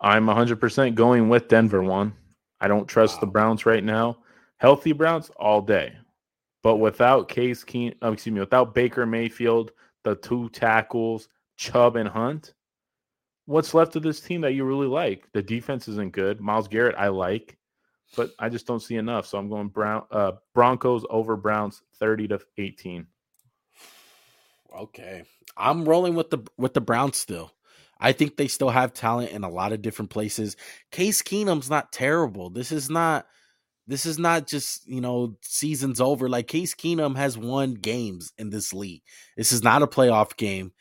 [0.00, 2.14] I'm 100% going with Denver one.
[2.66, 3.20] I don't trust wow.
[3.20, 4.18] the Browns right now.
[4.56, 5.96] Healthy Browns all day.
[6.64, 9.70] But without Case Keen, oh, excuse me, without Baker Mayfield,
[10.02, 12.54] the two tackles, Chubb and Hunt,
[13.44, 15.30] what's left of this team that you really like?
[15.32, 16.40] The defense isn't good.
[16.40, 17.56] Myles Garrett, I like,
[18.16, 19.28] but I just don't see enough.
[19.28, 23.06] So I'm going Brown uh, Broncos over Browns 30 to 18.
[24.76, 25.22] Okay.
[25.56, 27.52] I'm rolling with the with the Browns still.
[27.98, 30.56] I think they still have talent in a lot of different places.
[30.90, 32.50] Case Keenum's not terrible.
[32.50, 33.26] This is not
[33.86, 36.28] this is not just, you know, season's over.
[36.28, 39.02] Like Case Keenum has won games in this league.
[39.36, 40.72] This is not a playoff game.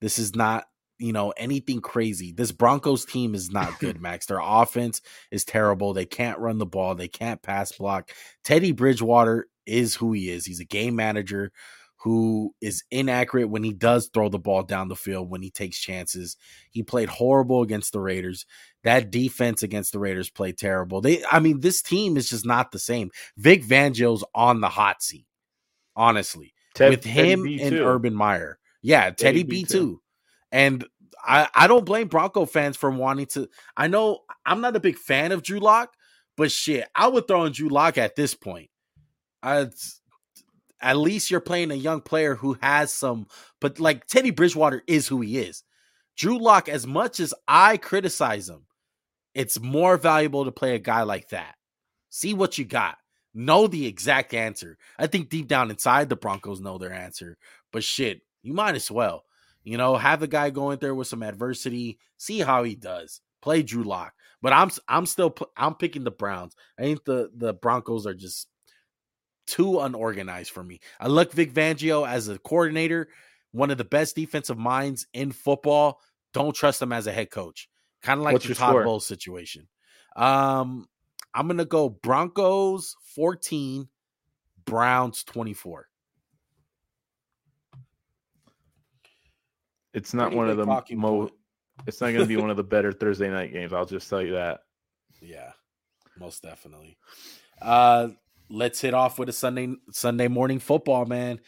[0.00, 0.66] This is not,
[0.98, 2.32] you know, anything crazy.
[2.32, 4.26] This Broncos team is not good, Max.
[4.26, 5.92] Their offense is terrible.
[5.92, 6.94] They can't run the ball.
[6.94, 8.10] They can't pass block.
[8.44, 10.46] Teddy Bridgewater is who he is.
[10.46, 11.52] He's a game manager
[12.02, 15.78] who is inaccurate when he does throw the ball down the field when he takes
[15.78, 16.36] chances.
[16.70, 18.44] He played horrible against the Raiders.
[18.82, 21.00] That defense against the Raiders played terrible.
[21.00, 23.10] They I mean this team is just not the same.
[23.36, 25.26] Vic Fangio's on the hot seat.
[25.94, 26.54] Honestly.
[26.74, 28.58] Ted, with him and Urban Meyer.
[28.82, 30.00] Yeah, Teddy, Teddy B, B too.
[30.50, 30.84] And
[31.22, 33.48] I, I don't blame Bronco fans for wanting to.
[33.76, 35.94] I know I'm not a big fan of Drew Lock,
[36.36, 38.70] but shit, I would throw in Drew Lock at this point.
[39.42, 39.68] I,
[40.82, 43.26] at least you're playing a young player who has some,
[43.60, 45.62] but like Teddy Bridgewater is who he is.
[46.16, 48.66] Drew Lock, as much as I criticize him,
[49.34, 51.54] it's more valuable to play a guy like that.
[52.10, 52.98] See what you got.
[53.34, 54.76] Know the exact answer.
[54.98, 57.38] I think deep down inside, the Broncos know their answer.
[57.72, 59.24] But shit, you might as well.
[59.64, 61.98] You know, have the guy going there with some adversity.
[62.18, 63.20] See how he does.
[63.40, 64.12] Play Drew Lock.
[64.42, 66.54] But I'm I'm still I'm picking the Browns.
[66.78, 68.48] I think the the Broncos are just
[69.46, 70.80] too unorganized for me.
[71.00, 73.08] I look Vic Fangio as a coordinator,
[73.52, 76.00] one of the best defensive minds in football.
[76.32, 77.68] Don't trust him as a head coach.
[78.02, 79.68] Kind of like What's the Todd Bowles situation.
[80.16, 80.88] Um,
[81.34, 83.88] I'm gonna go Broncos 14,
[84.64, 85.88] Browns 24.
[89.94, 91.32] It's not one of the most.
[91.86, 93.72] It's not going to be one of the better Thursday night games.
[93.72, 94.60] I'll just tell you that.
[95.20, 95.52] Yeah,
[96.18, 96.96] most definitely.
[97.60, 98.08] Uh,
[98.52, 101.40] let's hit off with a Sunday Sunday morning football, man.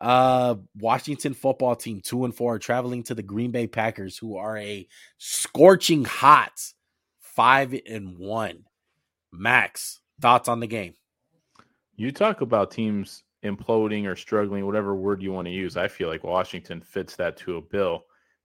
[0.00, 4.56] Uh, Washington football team two and four traveling to the Green Bay Packers, who are
[4.56, 4.86] a
[5.18, 6.52] scorching hot
[7.20, 8.64] five and one.
[9.32, 10.94] Max, thoughts on the game?
[11.96, 15.76] You talk about teams imploding or struggling, whatever word you want to use.
[15.76, 18.04] I feel like Washington fits that to a bill.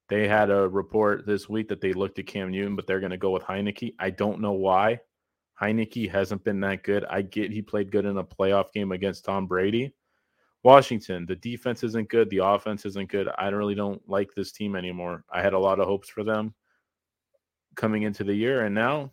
[0.09, 3.11] They had a report this week that they looked at Cam Newton, but they're going
[3.11, 3.93] to go with Heinicke.
[3.99, 5.01] I don't know why.
[5.61, 7.05] Heinicke hasn't been that good.
[7.05, 9.93] I get he played good in a playoff game against Tom Brady.
[10.63, 12.29] Washington, the defense isn't good.
[12.29, 13.29] The offense isn't good.
[13.37, 15.23] I really don't like this team anymore.
[15.31, 16.53] I had a lot of hopes for them
[17.75, 19.11] coming into the year, and now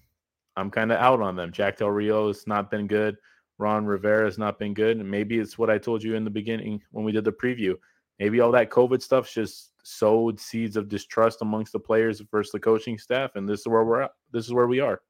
[0.57, 1.53] I'm kind of out on them.
[1.53, 3.17] Jack Del Rio has not been good.
[3.59, 4.99] Ron Rivera has not been good.
[4.99, 7.75] And maybe it's what I told you in the beginning when we did the preview.
[8.19, 12.61] Maybe all that COVID stuff just sowed seeds of distrust amongst the players versus the
[12.61, 14.13] coaching staff, and this is where we're at.
[14.33, 15.01] This is where we are.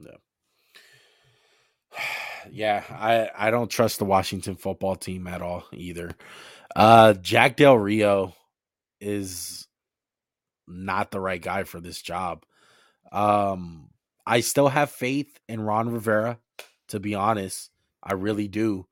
[0.00, 0.16] No.
[2.50, 6.12] Yeah, I I don't trust the Washington football team at all either.
[6.74, 8.34] Uh Jack Del Rio
[8.98, 9.68] is
[10.66, 12.44] not the right guy for this job.
[13.12, 13.90] Um
[14.26, 16.38] I still have faith in Ron Rivera
[16.88, 17.70] to be honest.
[18.02, 18.86] I really do.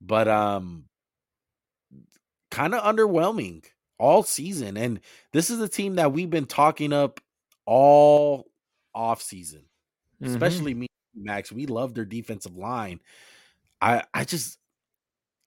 [0.00, 0.86] But um
[2.50, 3.64] kind of underwhelming
[4.00, 4.98] all season and
[5.32, 7.20] this is a team that we've been talking up
[7.66, 8.50] all
[8.92, 9.62] off season
[10.22, 10.32] mm-hmm.
[10.32, 11.52] especially me, Max.
[11.52, 13.00] We love their defensive line.
[13.80, 14.58] I I just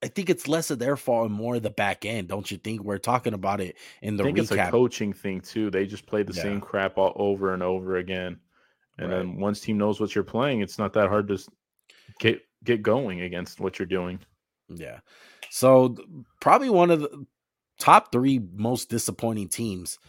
[0.03, 2.27] I think it's less of their fault and more of the back end.
[2.27, 2.83] Don't you think?
[2.83, 4.41] We're talking about it in the I think recap.
[4.41, 5.69] it's a coaching thing too.
[5.69, 6.43] They just play the yeah.
[6.43, 8.37] same crap all over and over again.
[8.97, 9.17] And right.
[9.17, 11.39] then once team knows what you're playing, it's not that hard to
[12.19, 14.19] get get going against what you're doing.
[14.67, 14.99] Yeah.
[15.49, 15.95] So
[16.41, 17.25] probably one of the
[17.79, 19.99] top three most disappointing teams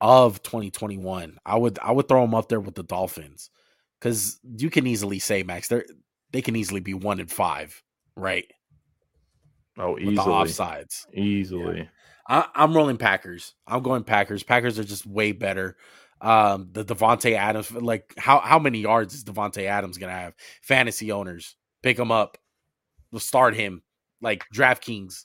[0.00, 1.38] of 2021.
[1.44, 3.50] I would I would throw them up there with the Dolphins
[4.04, 5.82] because you can easily say Max, they
[6.30, 7.82] they can easily be one and five,
[8.16, 8.44] right?
[9.78, 11.78] Oh, easily With the offsides, easily.
[11.78, 12.44] Yeah.
[12.54, 13.54] I, am rolling Packers.
[13.66, 14.42] I'm going Packers.
[14.42, 15.76] Packers are just way better.
[16.20, 20.34] Um, the Davante Adams, like how how many yards is Davante Adams gonna have?
[20.60, 22.36] Fantasy owners pick him up,
[23.16, 23.82] start him
[24.20, 25.24] like DraftKings,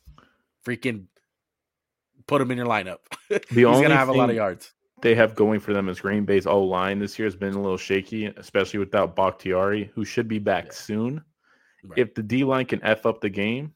[0.65, 1.07] freaking
[2.27, 2.99] put him in your lineup.
[3.49, 4.71] He's gonna have a lot of yards.
[5.01, 7.61] They have going for them as Green Bay's O line this year has been a
[7.61, 10.73] little shaky, especially without Bakhtiari, who should be back yeah.
[10.73, 11.23] soon.
[11.83, 11.99] Right.
[11.99, 13.73] If the D line can f up the game,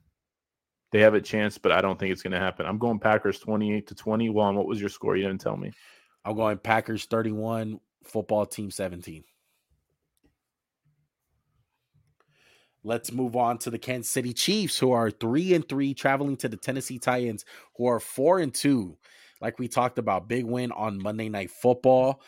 [0.91, 2.65] they have a chance, but I don't think it's going to happen.
[2.65, 4.55] I'm going Packers 28 to 21.
[4.55, 5.15] What was your score?
[5.15, 5.71] You didn't tell me.
[6.25, 9.23] I'm going Packers 31, football team 17.
[12.83, 16.49] Let's move on to the Kansas City Chiefs, who are three and three, traveling to
[16.49, 17.45] the Tennessee Titans,
[17.77, 18.97] who are four and two.
[19.43, 22.21] Like we talked about, big win on Monday Night Football.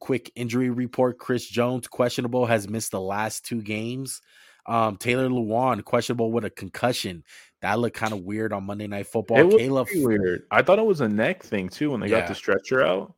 [0.00, 4.22] Quick injury report: Chris Jones questionable, has missed the last two games.
[4.64, 7.24] Um, Taylor Lewan questionable with a concussion.
[7.60, 9.38] That looked kind of weird on Monday Night Football.
[9.38, 10.44] It was Caleb, weird.
[10.50, 12.20] I thought it was a neck thing too when they yeah.
[12.20, 13.14] got the stretcher out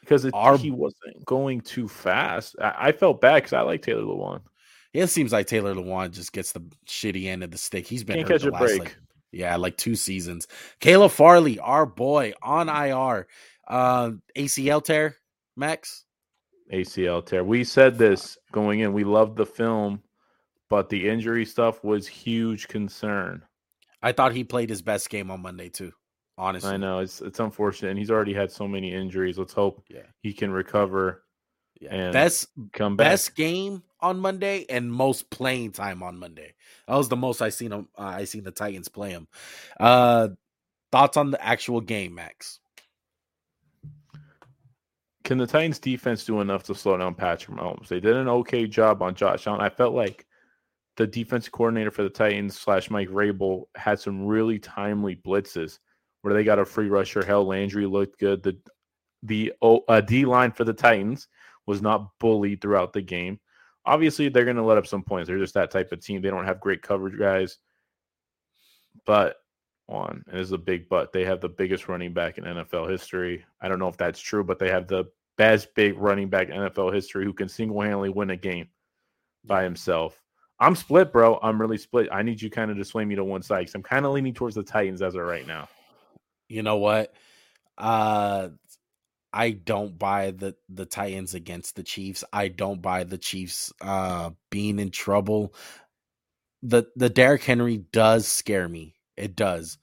[0.00, 2.54] because it, Our, he wasn't going too fast.
[2.60, 4.42] I, I felt bad because I like Taylor Lewan.
[4.92, 7.86] It seems like Taylor Lewan just gets the shitty end of the stick.
[7.86, 8.78] He's been Can't hurt the last break.
[8.78, 8.96] like
[9.36, 10.46] yeah, like two seasons.
[10.80, 13.26] Caleb Farley, our boy, on IR.
[13.68, 15.16] Uh, ACL tear,
[15.56, 16.04] Max.
[16.72, 17.44] ACL tear.
[17.44, 18.92] We said this going in.
[18.92, 20.02] We loved the film,
[20.68, 23.42] but the injury stuff was huge concern.
[24.02, 25.92] I thought he played his best game on Monday too.
[26.38, 29.38] Honestly, I know it's it's unfortunate, and he's already had so many injuries.
[29.38, 30.02] Let's hope yeah.
[30.22, 31.22] he can recover.
[31.80, 33.06] Yeah, best come back.
[33.06, 36.54] best game on Monday and most playing time on Monday.
[36.88, 37.88] That was the most I seen him.
[37.98, 39.28] Uh, I seen the Titans play them.
[39.78, 40.28] Uh,
[40.92, 42.60] thoughts on the actual game, Max?
[45.24, 47.88] Can the Titans defense do enough to slow down Patrick Mahomes?
[47.88, 49.60] They did an okay job on Josh Allen.
[49.60, 50.24] I felt like
[50.96, 55.78] the defense coordinator for the Titans slash Mike Vrabel had some really timely blitzes
[56.22, 57.24] where they got a free rusher.
[57.24, 58.42] Hell, Landry looked good.
[58.42, 58.56] The
[59.22, 61.26] the uh, D line for the Titans
[61.66, 63.38] was not bullied throughout the game.
[63.84, 65.28] Obviously, they're going to let up some points.
[65.28, 66.22] They're just that type of team.
[66.22, 67.58] They don't have great coverage guys.
[69.04, 69.36] But
[69.88, 72.90] on, and this is a big but, they have the biggest running back in NFL
[72.90, 73.44] history.
[73.60, 75.04] I don't know if that's true, but they have the
[75.36, 78.68] best big running back in NFL history who can single handedly win a game
[79.44, 80.20] by himself.
[80.58, 81.38] I'm split, bro.
[81.42, 82.08] I'm really split.
[82.10, 84.12] I need you kind of to sway me to one side because I'm kind of
[84.12, 85.68] leaning towards the Titans as of right now.
[86.48, 87.12] You know what?
[87.76, 88.48] Uh
[89.36, 92.24] I don't buy the the Titans against the Chiefs.
[92.32, 95.54] I don't buy the Chiefs uh being in trouble.
[96.62, 98.94] The the Derrick Henry does scare me.
[99.14, 99.76] It does.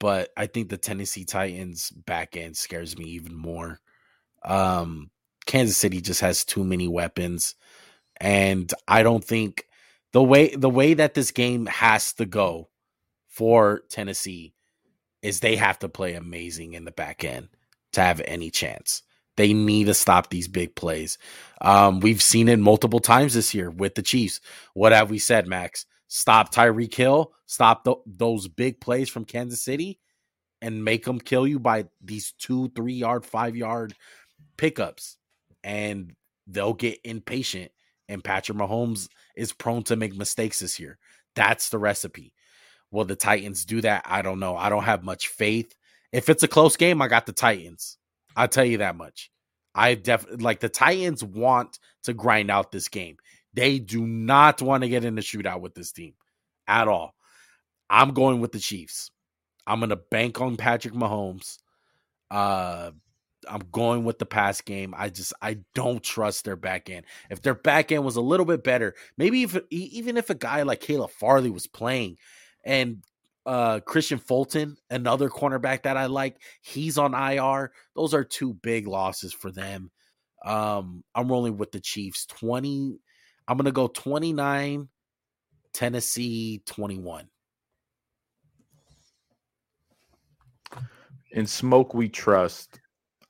[0.00, 3.78] But I think the Tennessee Titans back end scares me even more.
[4.42, 5.10] Um
[5.44, 7.56] Kansas City just has too many weapons
[8.18, 9.66] and I don't think
[10.14, 12.70] the way the way that this game has to go
[13.28, 14.54] for Tennessee
[15.20, 17.48] is they have to play amazing in the back end
[17.98, 19.02] to have any chance.
[19.36, 21.18] They need to stop these big plays.
[21.60, 24.40] Um, we've seen it multiple times this year with the Chiefs.
[24.74, 25.86] What have we said, Max?
[26.08, 30.00] Stop Tyreek Hill, stop those big plays from Kansas City,
[30.62, 33.94] and make them kill you by these two, three yard, five yard
[34.56, 35.18] pickups.
[35.62, 36.14] And
[36.46, 37.70] they'll get impatient.
[38.08, 40.98] And Patrick Mahomes is prone to make mistakes this year.
[41.36, 42.32] That's the recipe.
[42.90, 44.02] Will the Titans do that?
[44.06, 44.56] I don't know.
[44.56, 45.74] I don't have much faith.
[46.12, 47.98] If it's a close game, I got the Titans.
[48.36, 49.30] I'll tell you that much.
[49.74, 53.16] I definitely like the Titans want to grind out this game.
[53.54, 56.14] They do not want to get in the shootout with this team
[56.66, 57.14] at all.
[57.90, 59.10] I'm going with the Chiefs.
[59.66, 61.58] I'm going to bank on Patrick Mahomes.
[62.30, 62.90] Uh,
[63.48, 64.94] I'm going with the pass game.
[64.96, 67.06] I just I don't trust their back end.
[67.30, 70.62] If their back end was a little bit better, maybe if even if a guy
[70.62, 72.16] like Caleb Farley was playing,
[72.64, 73.02] and
[73.48, 77.72] uh, Kristian Fulton, another cornerback that I like, he's on IR.
[77.96, 79.90] Those are two big losses for them.
[80.44, 82.26] Um, I'm rolling with the Chiefs.
[82.26, 82.98] 20,
[83.48, 84.88] I'm gonna go 29,
[85.72, 87.26] Tennessee 21.
[91.32, 92.80] In smoke we trust.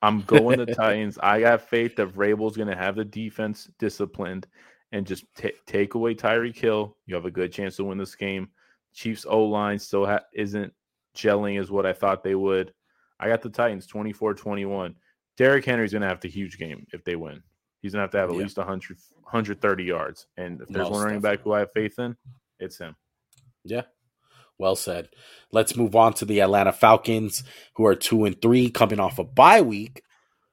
[0.03, 1.19] I'm going the Titans.
[1.23, 4.47] I got faith that Vrabel's going to have the defense disciplined
[4.93, 6.97] and just t- take away Tyreek Hill.
[7.07, 8.49] You have a good chance to win this game.
[8.95, 10.73] Chiefs O line still ha- isn't
[11.17, 12.73] gelling as what I thought they would.
[13.21, 14.95] I got the Titans 24 21.
[15.37, 17.43] Derrick Henry's going to have the huge game if they win.
[17.81, 18.43] He's going to have to have at yeah.
[18.43, 20.27] least 100, 130 yards.
[20.37, 22.17] And if there's one running back who I have faith in,
[22.59, 22.97] it's him.
[23.65, 23.83] Yeah.
[24.59, 25.11] Well said.
[25.53, 29.25] Let's move on to the Atlanta Falcons, who are two and three, coming off a
[29.25, 30.03] bye week,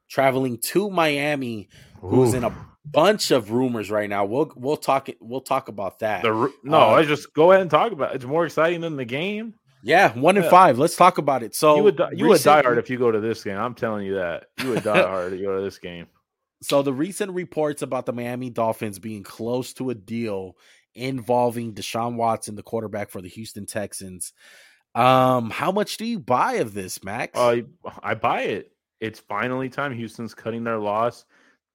[0.07, 1.67] traveling to Miami,
[2.01, 2.37] who's Ooh.
[2.37, 4.25] in a bunch of rumors right now.
[4.25, 6.23] We'll we'll talk we'll talk about that.
[6.23, 8.15] The, no, uh, I just go ahead and talk about it.
[8.15, 9.55] It's more exciting than the game.
[9.83, 10.79] Yeah, one and five.
[10.79, 11.53] Let's talk about it.
[11.53, 13.57] So you would you would die hard if you go to this game.
[13.57, 16.07] I'm telling you that you would die hard if you go to this game.
[16.61, 20.55] So the recent reports about the Miami Dolphins being close to a deal
[20.95, 24.33] involving Deshaun Watson, the quarterback for the Houston Texans.
[24.95, 27.37] Um, how much do you buy of this, Max?
[27.37, 27.57] Uh,
[28.01, 28.71] I buy it.
[29.01, 29.93] It's finally time.
[29.93, 31.25] Houston's cutting their loss.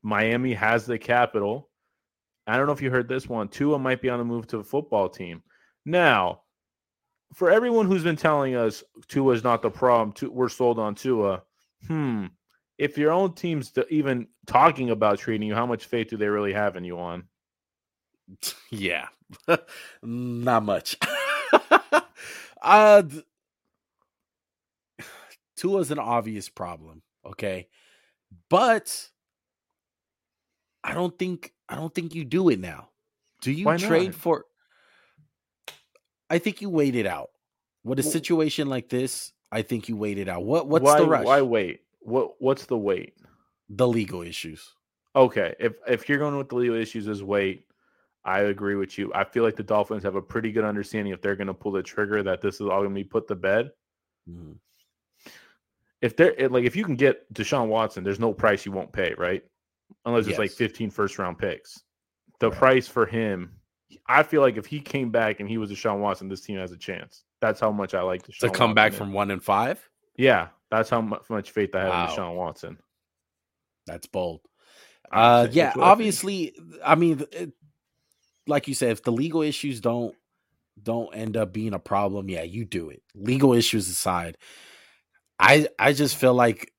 [0.03, 1.69] Miami has the capital.
[2.47, 3.49] I don't know if you heard this one.
[3.49, 5.43] Tua might be on the move to a football team.
[5.85, 6.43] Now,
[7.35, 11.43] for everyone who's been telling us Tua is not the problem, we're sold on Tua.
[11.87, 12.27] Hmm.
[12.79, 16.53] If your own team's even talking about trading you, how much faith do they really
[16.53, 17.25] have in you on?
[18.71, 19.09] Yeah,
[20.03, 20.97] not much.
[22.63, 23.03] uh,
[25.57, 27.69] Tua's an obvious problem, okay,
[28.49, 29.11] but
[30.83, 32.89] I don't think I don't think you do it now.
[33.43, 34.45] Do you trade for?
[36.29, 37.31] I think you wait it out.
[37.83, 40.45] With a situation like this, I think you wait it out.
[40.45, 41.25] What what's why, the rush?
[41.25, 41.81] Why wait?
[42.01, 43.15] What what's the wait?
[43.69, 44.75] The legal issues.
[45.17, 47.65] Okay, if if you're going with the legal issues as wait,
[48.25, 49.11] I agree with you.
[49.15, 51.73] I feel like the Dolphins have a pretty good understanding if they're going to pull
[51.73, 53.71] the trigger that this is all going to be put to bed.
[54.29, 54.53] Mm-hmm.
[56.03, 59.15] If they're like, if you can get Deshaun Watson, there's no price you won't pay,
[59.17, 59.43] right?
[60.05, 60.31] Unless yes.
[60.31, 61.83] it's like 15 first round picks.
[62.41, 62.59] The right.
[62.59, 63.53] price for him,
[64.07, 66.59] I feel like if he came back and he was a Sean Watson, this team
[66.59, 67.25] has a chance.
[67.41, 69.87] That's how much I like Deshaun to come Watson back from one and five.
[70.17, 72.05] Yeah, that's how much faith I have wow.
[72.05, 72.79] in Deshaun Watson.
[73.87, 74.41] That's bold.
[75.11, 77.53] Uh, yeah, obviously, I mean, it,
[78.47, 80.15] like you said, if the legal issues don't
[80.83, 83.03] don't end up being a problem, yeah, you do it.
[83.15, 84.39] Legal issues aside,
[85.39, 86.73] I I just feel like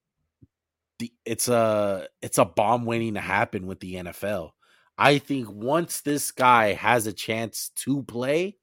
[1.01, 4.51] the it's a it's a bomb waiting to happen with the NFL.
[4.97, 8.57] I think once this guy has a chance to play,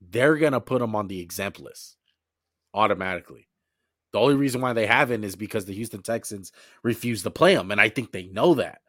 [0.00, 1.96] they're gonna put him on the exempt list
[2.74, 3.48] automatically.
[4.12, 7.70] The only reason why they haven't is because the Houston Texans refuse to play him,
[7.70, 8.80] and I think they know that.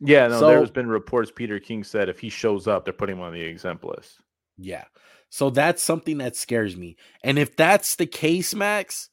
[0.00, 3.16] Yeah, no, so, there's been reports Peter King said if he shows up, they're putting
[3.16, 4.20] him on the exempt list.
[4.58, 4.84] Yeah.
[5.30, 6.96] So that's something that scares me.
[7.22, 9.10] And if that's the case, Max,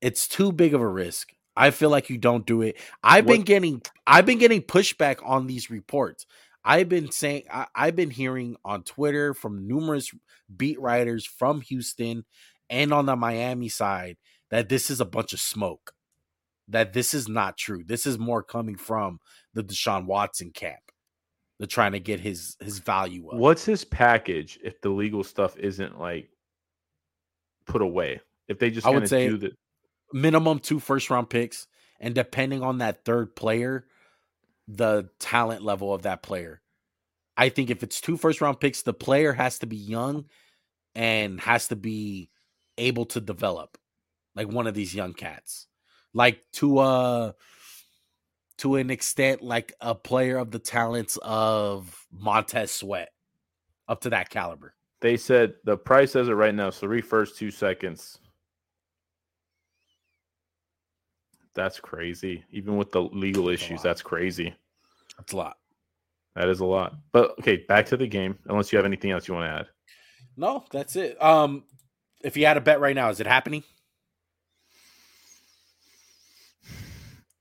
[0.00, 1.32] it's too big of a risk.
[1.56, 2.76] I feel like you don't do it.
[3.02, 3.34] I've what?
[3.34, 6.26] been getting I've been getting pushback on these reports.
[6.64, 10.10] I've been saying I, I've been hearing on Twitter from numerous
[10.54, 12.24] beat writers from Houston
[12.68, 14.16] and on the Miami side
[14.50, 15.92] that this is a bunch of smoke.
[16.68, 17.82] That this is not true.
[17.84, 19.18] This is more coming from
[19.54, 20.78] the Deshaun Watson camp.
[21.58, 23.38] They're trying to get his his value up.
[23.38, 26.30] What's his package if the legal stuff isn't like
[27.66, 28.20] put away?
[28.48, 29.52] If they just I would say the...
[30.12, 31.66] minimum two first round picks,
[32.00, 33.86] and depending on that third player,
[34.68, 36.60] the talent level of that player.
[37.36, 40.26] I think if it's two first round picks, the player has to be young
[40.94, 42.30] and has to be
[42.76, 43.78] able to develop
[44.34, 45.66] like one of these young cats.
[46.12, 47.32] Like to uh
[48.58, 53.10] to an extent like a player of the talents of Montez Sweat
[53.88, 54.74] up to that caliber.
[55.00, 58.19] They said the price says it right now, three first two seconds.
[61.54, 62.44] That's crazy.
[62.50, 64.54] Even with the legal that's issues, that's crazy.
[65.16, 65.56] That's a lot.
[66.36, 66.94] That is a lot.
[67.12, 68.38] But okay, back to the game.
[68.46, 69.66] Unless you have anything else you want to add.
[70.36, 71.20] No, that's it.
[71.22, 71.64] Um,
[72.22, 73.62] if you had a bet right now, is it happening?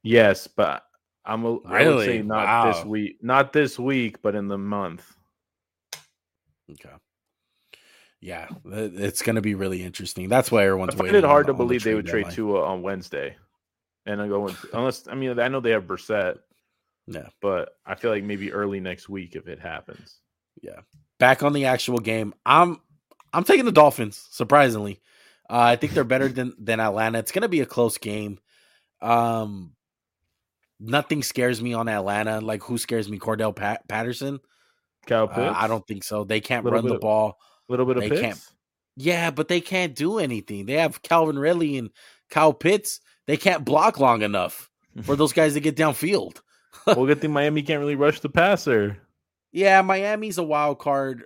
[0.01, 0.83] Yes, but
[1.25, 1.65] I'm a, really?
[1.67, 2.71] I would say not wow.
[2.71, 5.05] this week, not this week, but in the month.
[6.71, 6.89] Okay.
[8.21, 10.27] Yeah, it's going to be really interesting.
[10.27, 13.37] That's why everyone's I find it hard to believe they would trade Tua on Wednesday,
[14.09, 16.39] and I go unless I mean I know they have Brissett.
[17.07, 20.17] Yeah, but I feel like maybe early next week if it happens.
[20.61, 20.81] Yeah.
[21.19, 22.79] Back on the actual game, I'm
[23.33, 24.27] I'm taking the Dolphins.
[24.31, 25.01] Surprisingly,
[25.49, 27.19] uh, I think they're better than than Atlanta.
[27.19, 28.39] It's going to be a close game.
[29.01, 29.73] Um,
[30.79, 32.41] nothing scares me on Atlanta.
[32.41, 33.19] Like who scares me?
[33.19, 34.39] Cordarrelle Pat- Patterson.
[35.09, 36.23] Uh, I don't think so.
[36.23, 37.39] They can't run the ball.
[37.67, 38.21] A little bit of they Pitts?
[38.21, 38.39] can't.
[38.95, 40.65] Yeah, but they can't do anything.
[40.65, 41.89] They have Calvin Ridley and
[42.29, 42.99] Kyle Pitts.
[43.29, 44.71] They can't block long enough
[45.03, 46.41] for those guys to get downfield.
[46.87, 48.97] well, good thing Miami can't really rush the passer.
[49.51, 51.25] Yeah, Miami's a wild card.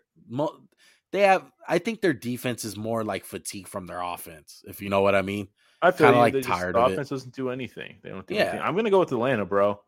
[1.14, 1.50] They have.
[1.66, 4.66] I think their defense is more like fatigue from their offense.
[4.68, 5.48] If you know what I mean.
[5.82, 7.16] I feel kind of like tired just, of offense it.
[7.16, 7.96] doesn't do anything.
[8.04, 8.42] They don't do yeah.
[8.42, 8.62] anything.
[8.64, 9.80] I'm gonna go with Atlanta, bro.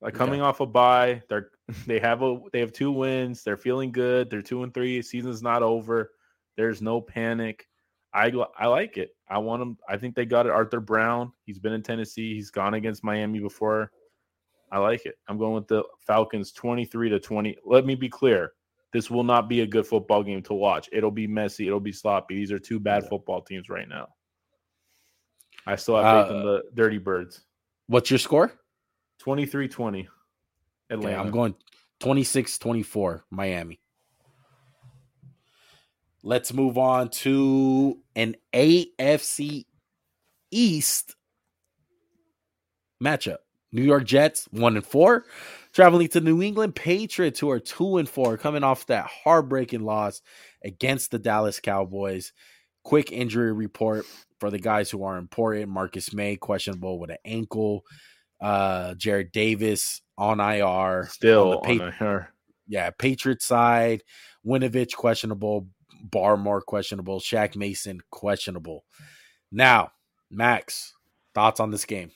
[0.00, 0.46] Like coming okay.
[0.46, 1.50] off a bye, they're
[1.88, 3.42] they have a they have two wins.
[3.42, 4.30] They're feeling good.
[4.30, 5.02] They're two and three.
[5.02, 6.12] Season's not over.
[6.56, 7.66] There's no panic.
[8.14, 9.16] I I like it.
[9.28, 9.76] I want them.
[9.88, 10.52] I think they got it.
[10.52, 11.32] Arthur Brown.
[11.44, 12.34] He's been in Tennessee.
[12.34, 13.90] He's gone against Miami before.
[14.70, 15.16] I like it.
[15.28, 17.58] I'm going with the Falcons 23 to 20.
[17.64, 18.52] Let me be clear.
[18.92, 20.88] This will not be a good football game to watch.
[20.92, 21.66] It'll be messy.
[21.66, 22.36] It'll be sloppy.
[22.36, 24.08] These are two bad football teams right now.
[25.66, 27.40] I still have faith uh, in the Dirty Birds.
[27.88, 28.52] What's your score?
[29.18, 30.08] 23 20.
[30.90, 31.16] Atlanta.
[31.16, 31.54] Okay, I'm going
[32.00, 33.80] 26 24, Miami.
[36.26, 39.66] Let's move on to an AFC
[40.50, 41.14] East
[43.02, 43.36] matchup.
[43.72, 45.26] New York Jets, one and four,
[45.74, 50.22] traveling to New England Patriots, who are two and four, coming off that heartbreaking loss
[50.64, 52.32] against the Dallas Cowboys.
[52.84, 54.06] Quick injury report
[54.40, 55.68] for the guys who are important.
[55.68, 57.84] Marcus Maye, questionable with an ankle.
[58.40, 61.06] Uh, Jarrad Davis on IR.
[61.10, 62.32] Still on, on IR.
[62.66, 64.02] Yeah, Patriots side.
[64.46, 65.68] Winovich, questionable.
[66.08, 67.20] Barmore, questionable.
[67.20, 68.84] Shaq Mason, questionable.
[69.50, 69.90] Now,
[70.30, 70.94] Max,
[71.34, 72.10] thoughts on this game?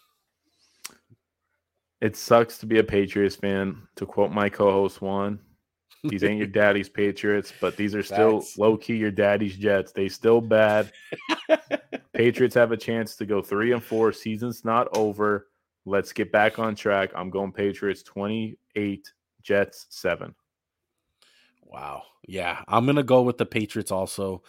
[2.00, 3.82] It sucks to be a Patriots fan.
[3.96, 5.40] To quote my co-host Juan,
[6.04, 9.92] these ain't your daddy's Patriots, but these are still low key your daddy's Jets.
[9.92, 10.92] They still bad.
[12.12, 14.12] Patriots have a chance to go three and four.
[14.12, 15.48] Season's not over.
[15.86, 17.10] Let's get back on track.
[17.14, 19.12] I'm going Patriots 28,
[19.42, 20.34] Jets 7.
[21.68, 22.02] Wow.
[22.26, 24.42] Yeah, I'm going to go with the Patriots also.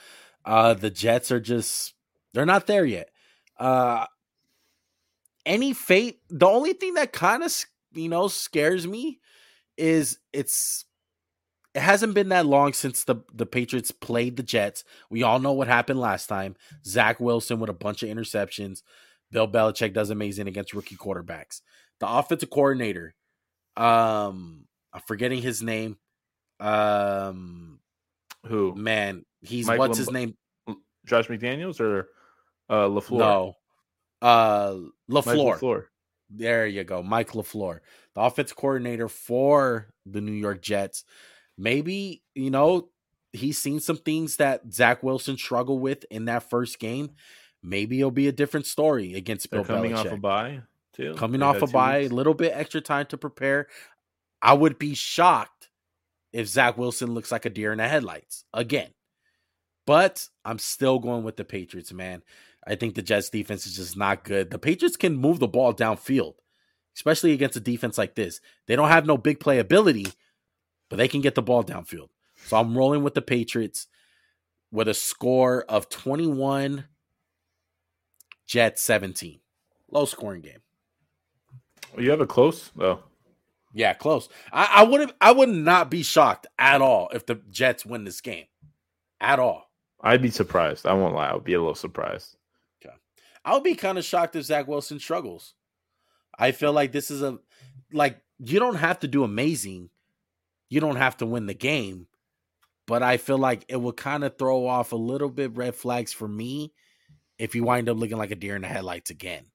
[0.45, 1.93] Uh the Jets are just
[2.33, 3.09] they're not there yet.
[3.59, 4.05] Uh
[5.45, 7.53] any fate, the only thing that kind of
[7.93, 9.19] you know scares me
[9.77, 10.85] is it's
[11.75, 14.83] it hasn't been that long since the the Patriots played the Jets.
[15.09, 16.55] We all know what happened last time.
[16.85, 18.81] Zach Wilson with a bunch of interceptions.
[19.31, 21.61] Bill Belichick does amazing against rookie quarterbacks.
[21.99, 23.13] The offensive coordinator,
[23.77, 25.97] um, I'm forgetting his name.
[26.59, 27.79] Um,
[28.45, 28.75] who?
[28.75, 30.35] Man, he's what's his name?
[31.05, 32.07] Josh McDaniels or
[32.69, 33.17] uh LaFleur?
[33.17, 33.55] No,
[34.21, 34.73] uh,
[35.09, 35.59] LaFleur.
[35.59, 35.85] LaFleur.
[36.29, 37.79] There you go, Mike LaFleur,
[38.13, 41.03] the offense coordinator for the New York Jets.
[41.57, 42.89] Maybe you know
[43.33, 47.11] he's seen some things that Zach Wilson struggled with in that first game.
[47.63, 50.05] Maybe it'll be a different story against Bill coming Belichick.
[50.05, 50.61] off a bye
[50.93, 51.15] too.
[51.15, 53.67] Coming they off a bye, a little bit extra time to prepare.
[54.41, 55.58] I would be shocked
[56.31, 58.89] if Zach Wilson looks like a deer in the headlights again.
[59.85, 62.21] But I'm still going with the Patriots, man.
[62.67, 64.51] I think the Jets defense is just not good.
[64.51, 66.35] The Patriots can move the ball downfield,
[66.95, 68.41] especially against a defense like this.
[68.67, 70.13] They don't have no big playability,
[70.89, 72.09] but they can get the ball downfield.
[72.45, 73.87] So I'm rolling with the Patriots
[74.71, 76.85] with a score of 21
[78.45, 79.39] Jets 17.
[79.91, 80.59] Low scoring game.
[81.97, 82.99] You have a close though.
[83.73, 84.29] Yeah, close.
[84.51, 88.21] I, I would I would not be shocked at all if the Jets win this
[88.21, 88.45] game.
[89.21, 89.69] At all.
[90.01, 90.87] I'd be surprised.
[90.87, 91.29] I won't lie.
[91.29, 92.37] I would be a little surprised.
[92.81, 92.95] Okay.
[93.43, 95.53] I would be kind of shocked if Zach Wilson struggles.
[96.37, 97.37] I feel like this is a
[97.91, 99.89] like you don't have to do amazing.
[100.69, 102.07] You don't have to win the game.
[102.87, 106.11] But I feel like it will kind of throw off a little bit red flags
[106.11, 106.73] for me
[107.37, 109.45] if you wind up looking like a deer in the headlights again.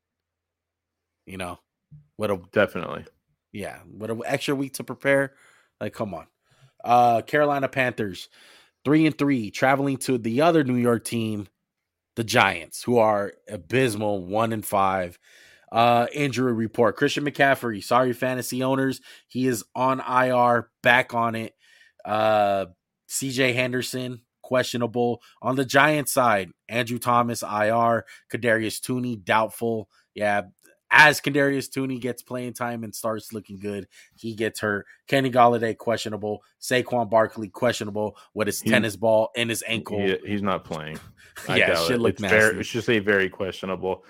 [1.27, 1.59] You know,
[2.17, 3.07] what a definitely.
[3.55, 5.35] Yeah, what an extra week to prepare.
[5.81, 6.27] Like, come on.
[6.85, 8.29] Uh Carolina Panthers,
[8.85, 11.49] three and three, traveling to the other New York team,
[12.17, 15.19] the Giants, who are abysmal, one and five.
[15.73, 17.83] Uh, injury report: Christian McCaffrey.
[17.85, 21.55] Sorry, fantasy owners, he is on IR, back on it.
[22.05, 22.67] Uh,
[23.09, 23.55] C.J.
[23.55, 26.51] Henderson questionable on the Giants side.
[26.69, 29.89] Andrew Thomas IR, Kadarius Toney doubtful.
[30.15, 30.43] Yeah,
[30.97, 34.87] as Kadarius Toney gets playing time and starts looking good, he gets hurt.
[35.09, 36.43] Kenny Golladay questionable.
[36.61, 39.99] Saquon Barkley questionable with his he, tennis ball and his ankle.
[39.99, 40.99] He, he's not playing.
[41.49, 42.37] Yeah, shit look it's nasty.
[42.37, 44.05] Very, it's just a very questionable.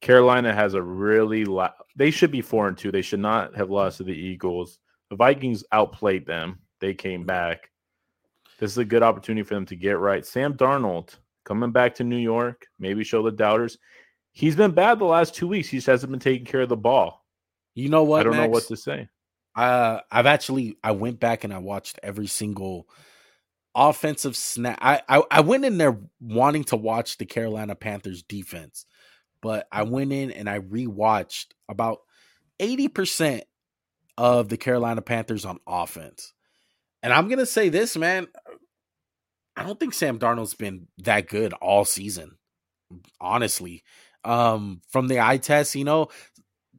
[0.00, 2.90] Carolina has a really la- they should be four and two.
[2.90, 4.78] They should not have lost to the Eagles.
[5.10, 6.60] The Vikings outplayed them.
[6.80, 7.70] They came back.
[8.58, 10.24] This is a good opportunity for them to get right.
[10.24, 11.14] Sam Darnold
[11.44, 13.76] coming back to New York, maybe show the doubters.
[14.34, 15.68] He's been bad the last two weeks.
[15.68, 17.24] He just hasn't been taking care of the ball.
[17.74, 18.20] You know what?
[18.20, 18.42] I don't Max?
[18.42, 19.08] know what to say.
[19.54, 22.88] Uh, I've actually I went back and I watched every single
[23.76, 24.78] offensive snap.
[24.82, 28.86] I, I, I went in there wanting to watch the Carolina Panthers defense,
[29.40, 32.00] but I went in and I rewatched about
[32.60, 33.42] 80%
[34.18, 36.32] of the Carolina Panthers on offense.
[37.02, 38.26] And I'm going to say this, man.
[39.56, 42.38] I don't think Sam Darnold's been that good all season.
[43.20, 43.82] Honestly,
[44.24, 46.08] um from the eye test, you know,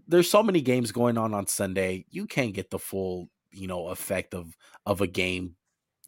[0.08, 2.06] there's so many games going on on Sunday.
[2.10, 5.56] You can't get the full, you know, effect of of a game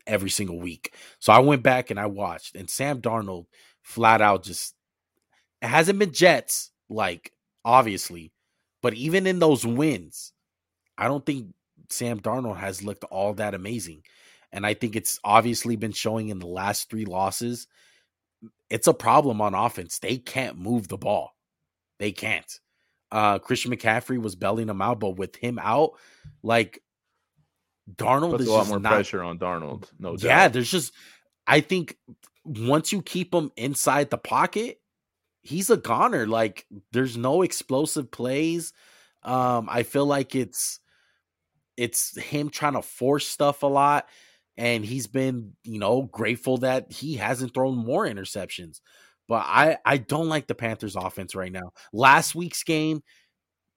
[0.06, 0.94] every single week.
[1.20, 3.46] So I went back and I watched, and Sam Darnold
[3.82, 4.76] flat out just
[5.62, 7.32] it hasn't been Jets like
[7.66, 8.32] obviously,
[8.82, 10.34] but even in those wins,
[10.98, 11.54] I don't think
[11.90, 14.04] Sam Darnold has looked all that amazing.
[14.52, 17.68] And I think it's obviously been showing in the last three losses.
[18.70, 20.00] It's a problem on offense.
[20.00, 21.36] They can't move the ball.
[22.00, 22.60] They can't.
[23.12, 25.92] Uh Christian McCaffrey was belling them out, but with him out,
[26.44, 26.82] like
[27.96, 29.86] Darnold Puts is a lot more not, pressure on Darnold.
[30.00, 30.24] No doubt.
[30.24, 30.94] Yeah, there's just
[31.46, 31.98] I think
[32.44, 34.80] once you keep him inside the pocket,
[35.42, 36.28] he's a goner.
[36.28, 38.74] Like there's no explosive plays.
[39.24, 40.80] Um, I feel like it's
[41.78, 44.08] it's him trying to force stuff a lot,
[44.58, 48.82] and he's been, you know, grateful that he hasn't thrown more interceptions.
[49.28, 51.74] But I I don't like the Panthers offense right now.
[51.93, 53.03] Last week's game,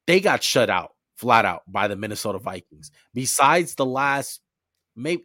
[0.07, 2.91] they got shut out flat out by the Minnesota Vikings.
[3.12, 4.41] Besides the last
[4.97, 5.24] maybe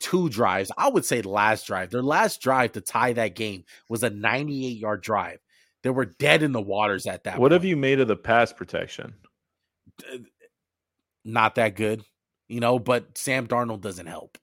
[0.00, 1.90] two drives, I would say the last drive.
[1.90, 5.38] Their last drive to tie that game was a 98 yard drive.
[5.84, 7.38] They were dead in the waters at that.
[7.38, 7.52] What point.
[7.52, 9.14] have you made of the pass protection?
[10.12, 10.18] Uh,
[11.24, 12.02] not that good,
[12.48, 12.80] you know.
[12.80, 14.38] But Sam Darnold doesn't help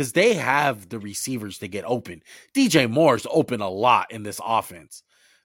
[0.00, 2.22] because they have the receivers to get open.
[2.56, 5.02] DJ Moore's open a lot in this offense,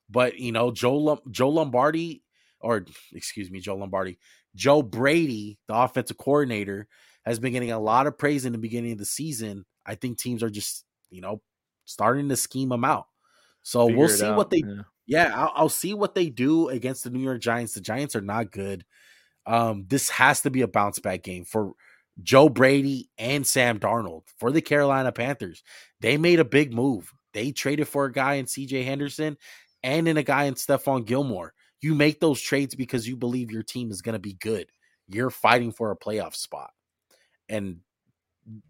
[0.09, 2.23] but you know Joe Joe Lombardi
[2.61, 4.17] or excuse me Joe Lombardi,
[4.55, 6.87] Joe Brady, the offensive coordinator,
[7.25, 9.65] has been getting a lot of praise in the beginning of the season.
[9.85, 11.41] I think teams are just you know
[11.83, 13.07] starting to scheme them out.
[13.61, 14.83] So Figure we'll see out, what they yeah.
[15.05, 17.73] yeah, I'll, I'll see what they do against the New York Giants.
[17.73, 18.85] The Giants are not good.
[19.45, 21.73] Um, this has to be a bounce back game for
[22.23, 25.63] Joe Brady and Sam Darnold for the Carolina Panthers.
[26.01, 27.11] They made a big move.
[27.33, 29.37] They traded for a guy in CJ Henderson
[29.83, 31.53] and in a guy in Stephon Gilmore.
[31.81, 34.67] You make those trades because you believe your team is going to be good.
[35.07, 36.71] You're fighting for a playoff spot.
[37.49, 37.79] And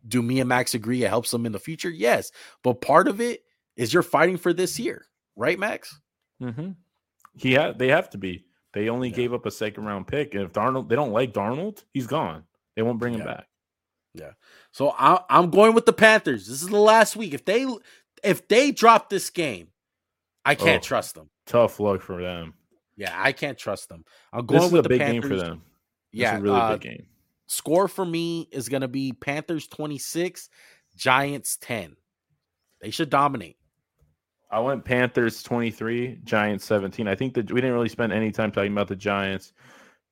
[0.08, 1.90] do me and Max agree it helps them in the future?
[1.90, 2.32] Yes.
[2.64, 3.42] But part of it
[3.78, 5.98] is you're fighting for this year, right, Max?
[6.42, 6.72] Mm-hmm.
[7.38, 7.78] He had.
[7.78, 8.46] They have to be.
[8.74, 9.16] They only Yeah.
[9.16, 12.44] gave up a second round pick, and if Darnold, they don't like Darnold, he's gone.
[12.76, 13.48] They won't bring him back.
[14.14, 14.32] Yeah.
[14.72, 16.48] So I, I'm going with the Panthers.
[16.48, 17.34] This is the last week.
[17.34, 17.66] If they
[18.24, 19.68] if they drop this game,
[20.46, 20.88] I can't Oh.
[20.88, 21.30] trust them.
[21.46, 22.54] Tough luck for them.
[22.98, 24.06] Yeah, I can't trust them.
[24.32, 25.22] I'm going This is with a the big Panthers.
[25.22, 25.62] game for them.
[26.14, 27.06] This Yeah, really uh, big game.
[27.48, 30.50] score for me is going to be Panthers 26,
[30.96, 31.98] Giants 10.
[32.82, 33.58] They should dominate.
[34.50, 37.08] I went Panthers 23, Giants 17.
[37.08, 39.52] I think that we didn't really spend any time talking about the Giants.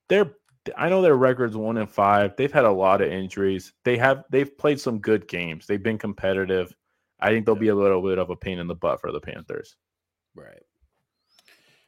[0.10, 0.34] They're
[0.78, 2.36] I know their record's one and five.
[2.38, 3.74] They've had a lot of injuries.
[3.84, 5.66] They have they've played some good games.
[5.68, 6.74] They've been competitive.
[7.20, 9.22] I think they'll be a little bit of a pain in the butt for the
[9.22, 9.76] Panthers.
[10.36, 10.64] Right.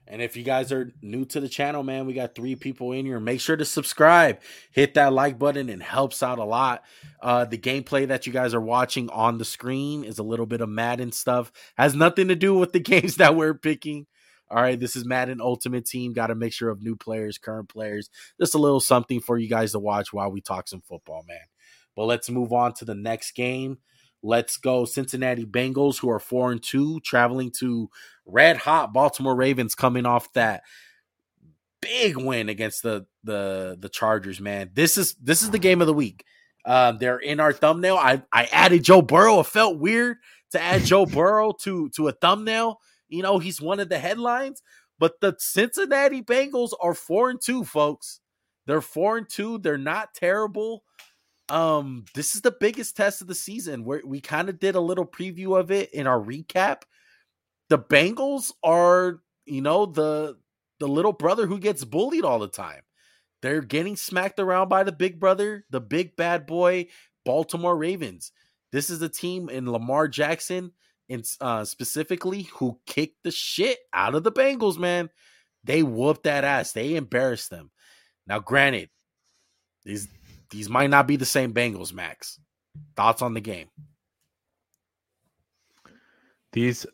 [0.08, 3.06] And if you guys are new to the channel, man, we got three people in
[3.06, 3.20] here.
[3.20, 4.40] Make sure to subscribe,
[4.72, 6.84] hit that like button, it helps out a lot.
[7.22, 10.62] Uh, the gameplay that you guys are watching on the screen is a little bit
[10.62, 11.52] of Madden stuff.
[11.76, 14.06] Has nothing to do with the games that we're picking.
[14.50, 16.14] All right, this is Madden Ultimate Team.
[16.14, 18.10] Got a mixture of new players, current players.
[18.40, 21.38] Just a little something for you guys to watch while we talk some football, man.
[21.96, 23.80] But let's move on to the next game.
[24.22, 27.90] Let's go Cincinnati Bengals, who are four and two, traveling to
[28.26, 30.64] red hot Baltimore Ravens coming off that
[31.82, 34.72] big win against the the the Chargers, man.
[34.74, 36.24] This is this is the game of the week.
[36.66, 37.98] Uh, they're in our thumbnail.
[37.98, 39.40] I I added Joe Burrow.
[39.40, 40.18] It felt weird
[40.52, 42.80] to add Joe Burrow to to a thumbnail.
[43.10, 44.62] You know, he's one of the headlines,
[45.00, 48.20] but the Cincinnati Bengals are 4 and 2, folks.
[48.66, 49.60] They're 4 and 2.
[49.60, 50.84] They're not terrible.
[51.50, 53.84] Um this is the biggest test of the season.
[53.86, 56.82] Where we kind of did a little preview of it in our recap
[57.70, 60.38] the Bengals are, you know, the
[60.80, 62.82] the little brother who gets bullied all the time.
[63.42, 66.88] They're getting smacked around by the big brother, the big bad boy,
[67.24, 68.32] Baltimore Ravens.
[68.72, 70.72] This is a team in Lamar Jackson,
[71.10, 74.78] and uh, specifically, who kicked the shit out of the Bengals.
[74.78, 75.10] Man,
[75.64, 76.72] they whooped that ass.
[76.72, 77.72] They embarrassed them.
[78.28, 78.90] Now, granted,
[79.84, 80.08] these
[80.50, 81.94] these might not be the same Bengals.
[81.94, 82.40] Max,
[82.96, 83.68] thoughts on the game?
[86.54, 86.86] These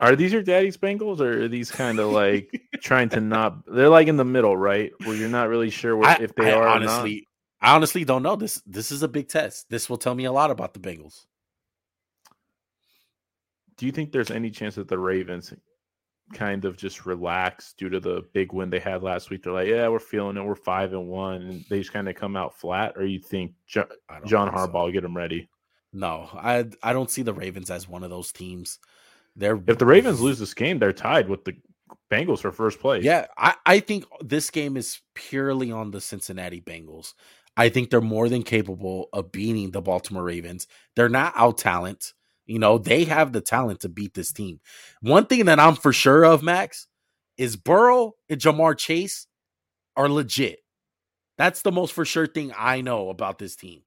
[0.00, 3.64] are these your daddy's Bengals, or are these kind of like trying to not?
[3.66, 4.92] They're like in the middle, right?
[5.04, 7.26] Where you're not really sure where, I, if they I are honestly,
[7.60, 8.36] I honestly don't know.
[8.36, 9.68] This this is a big test.
[9.70, 11.24] This will tell me a lot about the Bengals.
[13.78, 15.54] Do you think there's any chance that the Ravens
[16.34, 19.42] kind of just relax due to the big win they had last week?
[19.42, 20.44] They're like, yeah, we're feeling it.
[20.44, 22.94] We're five and one, and they just kind of come out flat.
[22.96, 23.88] Or you think jo-
[24.26, 24.58] John think.
[24.58, 25.48] Harbaugh will get them ready?
[25.92, 28.78] No, I I don't see the Ravens as one of those teams.
[29.36, 31.54] They're If the Ravens lose this game, they're tied with the
[32.10, 33.04] Bengals for first place.
[33.04, 37.14] Yeah, I, I think this game is purely on the Cincinnati Bengals.
[37.56, 40.66] I think they're more than capable of beating the Baltimore Ravens.
[40.94, 42.12] They're not out talent.
[42.48, 44.58] You know, they have the talent to beat this team.
[45.00, 46.88] One thing that I'm for sure of, Max,
[47.36, 49.26] is Burrow and Ja'Marr Chase
[49.96, 50.60] are legit.
[51.36, 53.82] That's the most for sure thing I know about this team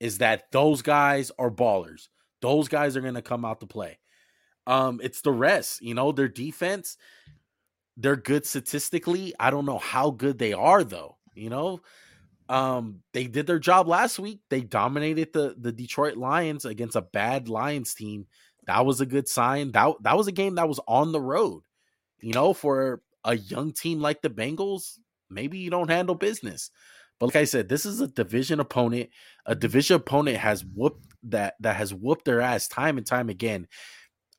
[0.00, 2.08] is that those guys are ballers.
[2.42, 3.98] Those guys are going to come out to play.
[4.66, 6.98] Um, it's the rest, you know, their defense.
[7.96, 9.34] They're good statistically.
[9.40, 11.16] I don't know how good they are though.
[11.34, 11.80] You know,
[12.48, 14.40] um, they did their job last week.
[14.50, 18.26] They dominated the the Detroit Lions against a bad Lions team
[18.66, 19.72] That was a good sign.
[19.72, 21.62] That that was a game that was on the road.
[22.20, 24.98] You know, for a young team like the Bengals,
[25.30, 26.70] maybe you don't handle business.
[27.18, 29.10] But like I said, this is a division opponent.
[29.46, 33.66] A division opponent has whooped that that has whooped their ass time and time again.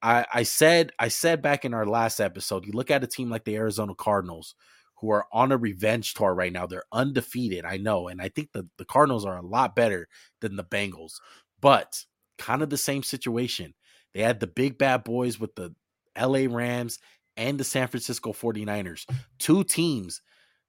[0.01, 3.29] I, I said I said back in our last episode, you look at a team
[3.29, 4.55] like the Arizona Cardinals,
[4.99, 6.65] who are on a revenge tour right now.
[6.65, 10.07] They're undefeated, I know, and I think the, the Cardinals are a lot better
[10.41, 11.19] than the Bengals,
[11.61, 12.05] but
[12.37, 13.73] kind of the same situation.
[14.13, 15.75] They had the big bad boys with the
[16.19, 16.99] LA Rams
[17.37, 19.05] and the San Francisco 49ers,
[19.37, 20.21] two teams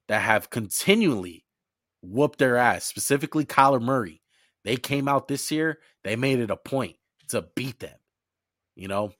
[0.08, 1.44] that have continually
[2.02, 4.22] whooped their ass, specifically Kyler Murray.
[4.64, 6.96] They came out this year, they made it a point
[7.28, 7.96] to beat them.
[8.76, 9.12] You know,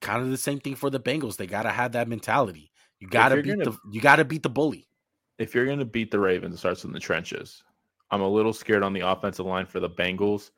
[0.00, 1.36] kind of the same thing for the Bengals.
[1.36, 2.70] They got to have that mentality.
[3.00, 4.88] You got to beat gonna, the you got to beat the bully.
[5.38, 7.62] If you're going to beat the Ravens, it starts in the trenches.
[8.10, 10.50] I'm a little scared on the offensive line for the Bengals.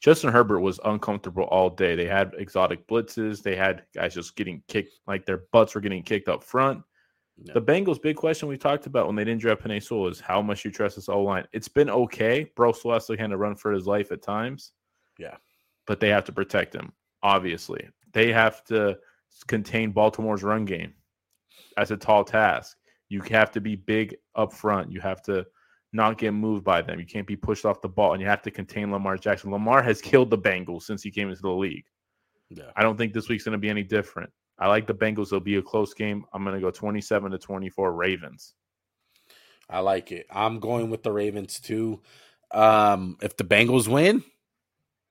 [0.00, 1.94] Justin Herbert was uncomfortable all day.
[1.94, 3.42] They had exotic blitzes.
[3.42, 6.82] They had guys just getting kicked, like their butts were getting kicked up front.
[7.42, 7.54] No.
[7.54, 10.42] The Bengals' big question we talked about when they didn't draft Penei Sewell is how
[10.42, 11.46] much you trust this O line.
[11.52, 12.50] It's been okay.
[12.54, 14.72] Bro still has to run for his life at times.
[15.18, 15.36] Yeah.
[15.86, 17.88] But they have to protect him, obviously.
[18.12, 18.98] They have to
[19.46, 20.92] contain Baltimore's run game.
[21.76, 22.76] That's a tall task.
[23.08, 24.92] You have to be big up front.
[24.92, 25.46] You have to
[25.92, 27.00] not get moved by them.
[27.00, 29.50] You can't be pushed off the ball, and you have to contain Lamar Jackson.
[29.50, 31.84] Lamar has killed the Bengals since he came into the league.
[32.48, 32.70] Yeah.
[32.76, 34.30] I don't think this week's going to be any different.
[34.58, 35.26] I like the Bengals.
[35.26, 36.24] It'll be a close game.
[36.32, 38.54] I'm going to go 27 to 24 Ravens.
[39.68, 40.26] I like it.
[40.30, 42.02] I'm going with the Ravens too.
[42.50, 44.24] Um, if the Bengals win,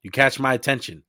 [0.02, 1.02] you catch my attention.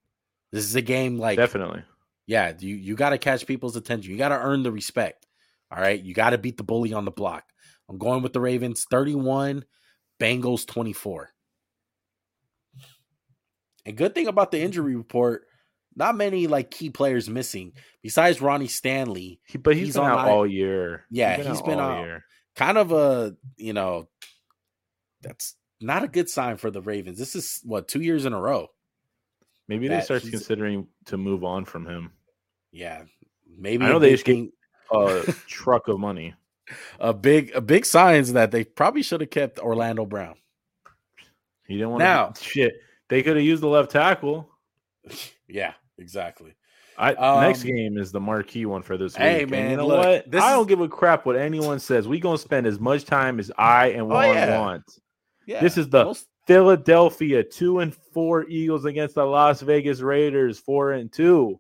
[0.52, 1.84] This is a game like definitely.
[2.28, 4.12] Yeah, you you got to catch people's attention.
[4.12, 5.28] You got to earn the respect.
[5.72, 7.46] All right, you got to beat the bully on the block.
[7.90, 9.64] I'm going with the Ravens 31,
[10.20, 11.30] Bengals 24.
[13.86, 15.48] And good thing about the injury report,
[15.96, 19.40] not many like key players missing besides Ronnie Stanley.
[19.46, 21.06] He, but he's, he's been out my, all year.
[21.10, 22.04] Yeah, he's been, he's been all out.
[22.04, 22.26] Year.
[22.56, 24.08] Kind of a you know,
[25.22, 27.18] that's not a good sign for the Ravens.
[27.18, 28.68] This is what two years in a row.
[29.68, 32.12] Maybe they start considering to move on from him.
[32.72, 33.04] Yeah,
[33.58, 33.86] maybe.
[33.86, 34.50] I know they just get
[34.92, 36.36] a truck of money.
[37.00, 40.36] A big, a big signs that they probably should have kept Orlando Brown.
[41.68, 42.28] He didn't want now.
[42.28, 42.74] To, shit,
[43.10, 44.50] they could have used the left tackle.
[45.48, 46.56] Yeah, exactly.
[46.98, 49.22] I, um, next game is the marquee one for this week.
[49.22, 50.42] Hey man, you know look, what?
[50.42, 52.08] I don't give a crap what anyone says.
[52.08, 54.60] We gonna spend as much time as I and Juan oh, yeah.
[54.60, 55.00] want.
[55.46, 56.28] Yeah, this is the most...
[56.48, 61.60] Philadelphia two and four Eagles against the Las Vegas Raiders four and two.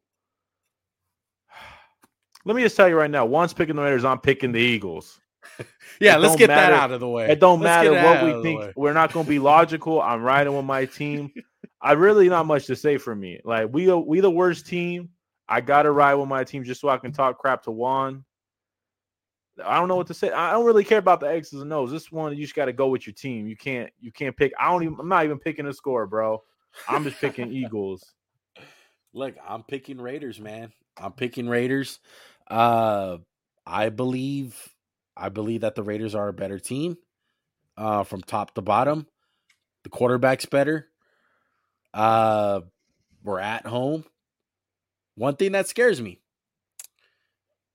[2.45, 5.19] Let me just tell you right now, Juan's picking the Raiders, I'm picking the Eagles.
[5.99, 6.71] yeah, it let's get matter.
[6.71, 7.29] that out of the way.
[7.29, 8.73] It don't let's matter what we think.
[8.75, 10.01] We're not going to be logical.
[10.01, 11.31] I'm riding with my team.
[11.81, 13.39] I really not much to say for me.
[13.43, 15.09] Like we we the worst team.
[15.49, 18.23] I got to ride with my team just so I can talk crap to Juan.
[19.63, 20.31] I don't know what to say.
[20.31, 21.91] I don't really care about the X's and O's.
[21.91, 23.47] This one, you just got to go with your team.
[23.47, 24.53] You can't you can't pick.
[24.59, 24.97] I don't even.
[24.99, 26.41] I'm not even picking a score, bro.
[26.87, 28.13] I'm just picking Eagles.
[29.13, 30.71] Look, I'm picking Raiders, man.
[30.97, 31.99] I'm picking Raiders.
[32.51, 33.17] Uh,
[33.65, 34.75] I believe
[35.15, 36.97] I believe that the Raiders are a better team
[37.77, 39.07] uh, from top to bottom.
[39.83, 40.89] The quarterback's better.
[41.93, 42.61] Uh,
[43.23, 44.03] we're at home.
[45.15, 46.19] One thing that scares me.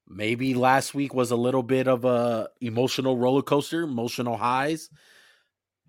[0.06, 4.90] Maybe last week was a little bit of a emotional roller coaster, emotional highs.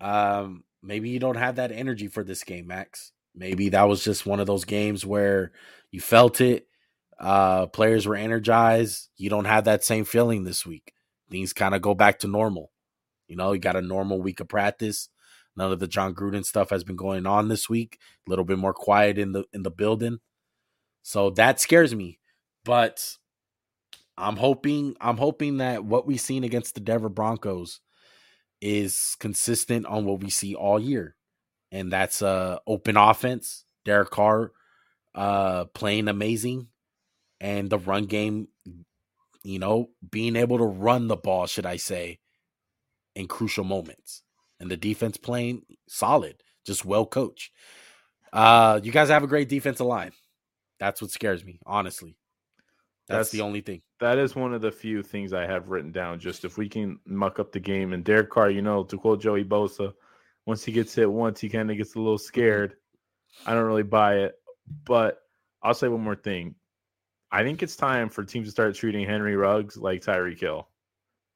[0.00, 3.12] Um, maybe you don't have that energy for this game, Max.
[3.34, 5.52] Maybe that was just one of those games where
[5.90, 6.67] you felt it
[7.18, 9.08] uh, players were energized.
[9.16, 10.92] You don't have that same feeling this week.
[11.30, 12.70] Things kind of go back to normal.
[13.26, 15.08] You know, you got a normal week of practice.
[15.56, 17.98] None of the Jon Gruden stuff has been going on this week.
[18.26, 20.18] A little bit more quiet in the in the building.
[21.02, 22.20] So that scares me.
[22.64, 23.16] But
[24.16, 27.80] I'm hoping I'm hoping that what we've seen against the Denver Broncos
[28.60, 31.16] is consistent on what we see all year.
[31.72, 33.64] And that's uh open offense.
[33.84, 34.52] Derek Carr
[35.14, 36.68] uh playing amazing
[37.40, 38.48] and the run game,
[39.42, 42.18] you know, being able to run the ball, should I say,
[43.14, 44.22] in crucial moments.
[44.60, 47.52] And the defense playing solid, just well coached.
[48.32, 50.12] Uh, you guys have a great defensive line.
[50.80, 52.16] That's what scares me, honestly.
[53.08, 53.80] That's, That's, the only thing.
[54.00, 56.20] That is one of the few things I have written down.
[56.20, 59.22] Just if we can muck up the game and Derek Carr, you know, to quote
[59.22, 59.94] Joey Bosa,
[60.44, 62.74] once he gets hit once, he kind of gets a little scared.
[63.46, 64.34] I don't really buy it.
[64.84, 65.18] But
[65.62, 66.54] I'll say one more thing.
[67.30, 70.68] I think it's time for teams to start treating Henry Ruggs like Tyreek Hill.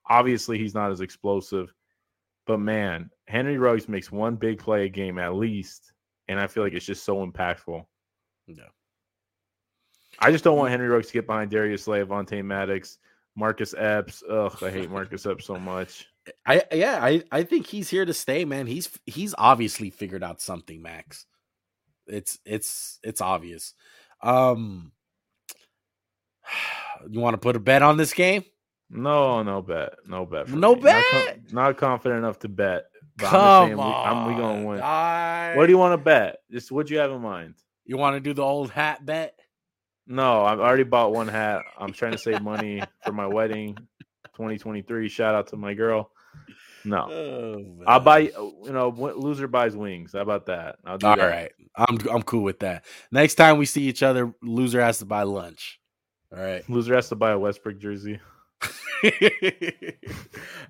[0.09, 1.73] Obviously, he's not as explosive,
[2.47, 5.93] but man, Henry Ruggs makes one big play a game at least,
[6.29, 7.85] and I feel like it's just so impactful.
[8.49, 8.65] No.
[10.19, 12.99] I just don't want Henry Ruggs to get behind Darius Slay, Avonte Maddox,
[13.35, 14.23] Marcus Epps.
[14.29, 16.07] Ugh, I hate Marcus Epps so much.
[16.47, 18.67] I yeah, I I think he's here to stay, man.
[18.67, 21.27] He's he's obviously figured out something, Max.
[22.07, 23.75] It's it's it's obvious.
[24.23, 24.93] Um
[27.11, 28.45] you want to put a bet on this game?
[28.91, 30.49] No, no bet, no bet.
[30.49, 30.83] No me.
[30.83, 31.05] bet.
[31.13, 32.85] Not, com- not, confident enough to bet.
[33.19, 33.35] Come
[33.73, 34.81] I'm on, we, I'm, we gonna win.
[34.83, 35.55] I...
[35.57, 36.39] What do you want to bet?
[36.51, 37.55] Just what do you have in mind?
[37.85, 39.35] You want to do the old hat bet?
[40.07, 41.63] No, I've already bought one hat.
[41.79, 43.77] I'm trying to save money for my wedding,
[44.35, 45.09] 2023.
[45.09, 46.11] Shout out to my girl.
[46.85, 48.19] No, Oh, I'll buy.
[48.19, 50.13] You know, loser buys wings.
[50.15, 50.77] How about that?
[50.85, 51.25] I'll do All that.
[51.31, 52.85] right, I'm I'm cool with that.
[53.13, 55.79] Next time we see each other, loser has to buy lunch.
[56.35, 56.69] All right.
[56.71, 58.19] Loser has to buy a Westbrook jersey.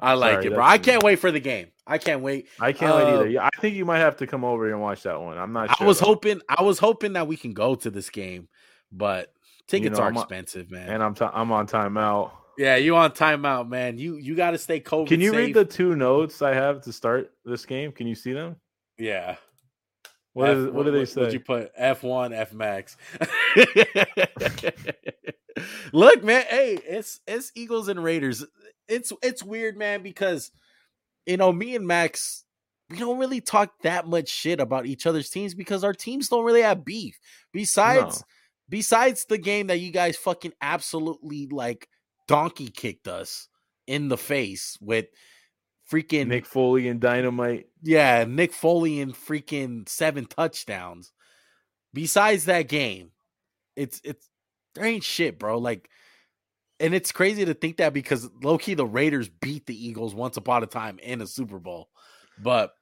[0.01, 0.65] I like Sorry, it, bro.
[0.65, 1.69] I can't wait for the game.
[1.87, 2.49] I can't wait.
[2.59, 3.29] I can't wait Uh, either.
[3.29, 5.37] Yeah, I think you might have to come over here and watch that one.
[5.39, 5.81] I'm not.
[5.81, 6.07] I was though.
[6.07, 8.49] hoping I was hoping that we can go to this game,
[8.91, 9.33] but
[9.69, 10.89] tickets know, are I'm expensive, man.
[10.89, 12.31] and I'm t- I'm on timeout.
[12.57, 13.99] yeah, you on timeout, man.
[13.99, 15.09] You you got to stay COVID.
[15.09, 15.39] Can you safe.
[15.39, 17.93] read the two notes I have to start this game?
[17.93, 18.57] Can you see them?
[18.99, 19.37] Yeah.
[20.33, 21.21] What F- is, what do they say?
[21.23, 22.97] Would you put F one, F max?
[25.93, 26.45] Look, man.
[26.49, 28.45] Hey, it's it's Eagles and Raiders.
[28.89, 30.51] It's it's weird, man, because
[31.27, 32.45] you know me and Max,
[32.91, 36.45] we don't really talk that much shit about each other's teams because our teams don't
[36.45, 37.19] really have beef.
[37.53, 38.27] Besides, No.
[38.69, 41.89] besides the game that you guys fucking absolutely like
[42.29, 43.49] donkey kicked us
[43.87, 45.07] in the face with
[45.91, 47.67] freaking Nick Foley and Dynamite.
[47.83, 51.13] yeah, Nick Foley and freaking seven touchdowns.
[51.95, 53.11] Besides that game,
[53.77, 54.29] it's it's
[54.75, 55.59] there ain't shit, bro.
[55.59, 55.89] Like,
[56.81, 60.37] and it's crazy to think that because low key the Raiders beat the Eagles once
[60.37, 61.89] upon a time in a Super Bowl,
[62.39, 62.75] but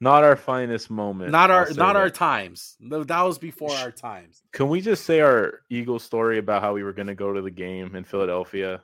[0.00, 1.30] Not our finest moment.
[1.32, 2.76] not our not our times.
[2.80, 4.42] No, that was before our times.
[4.52, 7.42] Can we just say our Eagles story about how we were going to go to
[7.42, 8.82] the game in Philadelphia?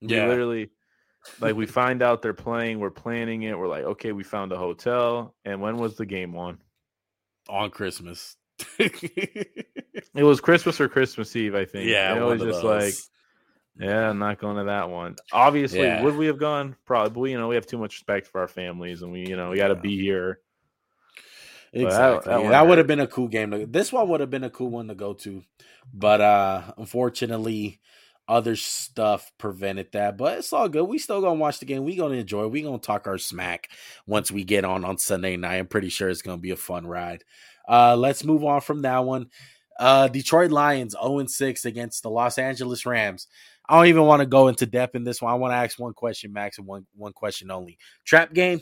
[0.00, 0.70] We literally,
[1.40, 2.80] like, we find out they're playing.
[2.80, 3.56] We're planning it.
[3.56, 5.36] We're like, okay, we found a hotel.
[5.44, 6.58] And when was the game on?
[7.48, 8.36] on Christmas.
[10.14, 11.88] It was Christmas or Christmas Eve, I think.
[11.88, 12.64] yeah, it was just those.
[12.64, 12.94] like,
[13.88, 15.16] yeah, I'm not going to that one.
[15.32, 16.02] Obviously, Yeah.
[16.02, 16.76] would we have gone?
[16.84, 17.30] Probably.
[17.30, 19.56] You know, we have too much respect for our families, and we, you know, we
[19.56, 19.80] got to Yeah.
[19.80, 20.40] be here.
[21.72, 22.30] Exactly.
[22.30, 23.50] that That, one would have been a cool game.
[23.52, 25.42] To, this one would have been a cool one to go to,
[25.92, 27.80] but uh unfortunately,
[28.28, 30.18] other stuff prevented that.
[30.18, 30.84] But it's all good.
[30.84, 31.84] We still gonna watch the game.
[31.84, 32.46] We gonna enjoy.
[32.48, 33.70] We gonna talk our smack
[34.06, 35.56] once we get on on Sunday night.
[35.58, 37.24] I'm pretty sure it's gonna be a fun ride.
[37.68, 39.26] Uh Let's move on from that one.
[39.78, 43.26] Uh Detroit Lions 0 6 against the Los Angeles Rams.
[43.68, 45.32] I don't even want to go into depth in this one.
[45.32, 47.78] I want to ask one question, Max, and one one question only.
[48.04, 48.60] Trap game.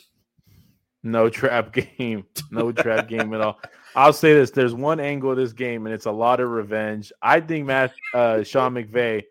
[1.02, 2.26] No trap game.
[2.50, 3.58] No trap game at all.
[3.96, 7.12] I'll say this: there's one angle of this game, and it's a lot of revenge.
[7.22, 9.24] I think Matt uh, Sean McVay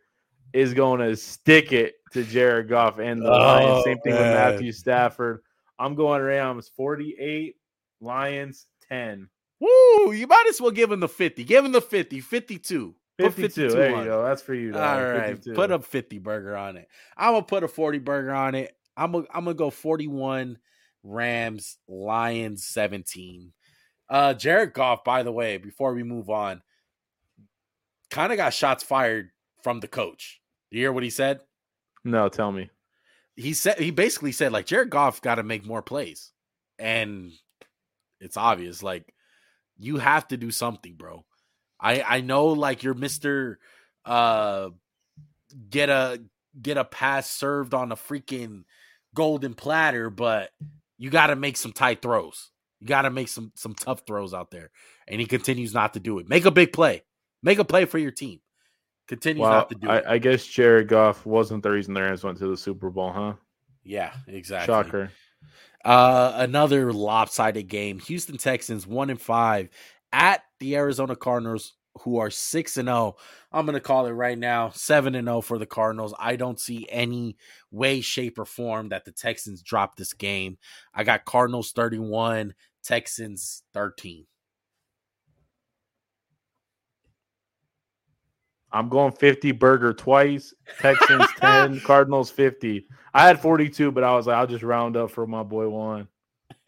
[0.54, 3.70] is going to stick it to Jared Goff and the Lions.
[3.70, 4.22] Oh, Same thing with.
[4.22, 5.42] Matthew Stafford.
[5.78, 7.56] I'm going Rams 48,
[8.02, 9.30] Lions 10.
[9.60, 10.12] Woo!
[10.12, 11.44] You might as well give him the 50.
[11.44, 12.22] Give him the 50.
[12.22, 12.96] 52.
[13.18, 13.70] Put 52.
[13.70, 14.24] There you go.
[14.24, 14.74] That's for you.
[14.74, 15.04] All dog.
[15.04, 15.30] right.
[15.32, 15.54] 52.
[15.54, 16.88] Put a 50 burger on it.
[17.18, 18.76] I'm going to put a 40 burger on it.
[18.96, 20.58] I'm going I'm to go 41
[21.04, 23.54] Rams, Lions 17.
[24.10, 26.62] Uh Jared Goff, by the way, before we move on,
[28.10, 29.30] kind of got shots fired
[29.62, 30.42] from the coach.
[30.72, 31.42] You hear what he said?
[32.04, 32.70] No, tell me.
[33.36, 36.32] He said he basically said like Jared Goff got to make more plays.
[36.78, 37.32] And
[38.20, 39.14] it's obvious like
[39.80, 41.26] you have to do something, bro.
[41.80, 43.56] I I know like you're Mr.
[44.06, 44.70] uh
[45.70, 46.22] get a
[46.62, 48.64] get a pass served on a freaking
[49.14, 50.52] golden platter, but
[50.98, 52.52] you got to make some tight throws.
[52.80, 54.72] You got to make some some tough throws out there.
[55.08, 56.30] And he continues not to do it.
[56.30, 57.04] Make a big play.
[57.42, 58.42] Make a play for your team.
[59.08, 60.04] Continues Well, not to do it.
[60.08, 63.12] I, I guess Jared Goff wasn't the reason the Rams went to the Super Bowl,
[63.12, 63.34] huh?
[63.84, 64.68] yeah, exactly.
[64.68, 65.12] Shocker.
[65.86, 68.00] Uh, another lopsided game.
[68.00, 69.70] Houston Texans one and five
[70.12, 73.16] at the Arizona Cardinals, who are six and zero.
[73.52, 76.14] I'm gonna call it right now, seven and zero for the Cardinals.
[76.20, 77.38] I don't see any
[77.72, 80.58] way, shape, or form that the Texans drop this game.
[80.94, 82.54] I got Cardinals 31,
[82.84, 84.26] Texans 13.
[88.72, 92.86] I'm going 50 burger twice, Texans 10, Cardinals 50.
[93.14, 96.08] I had 42, but I was like, I'll just round up for my boy Juan.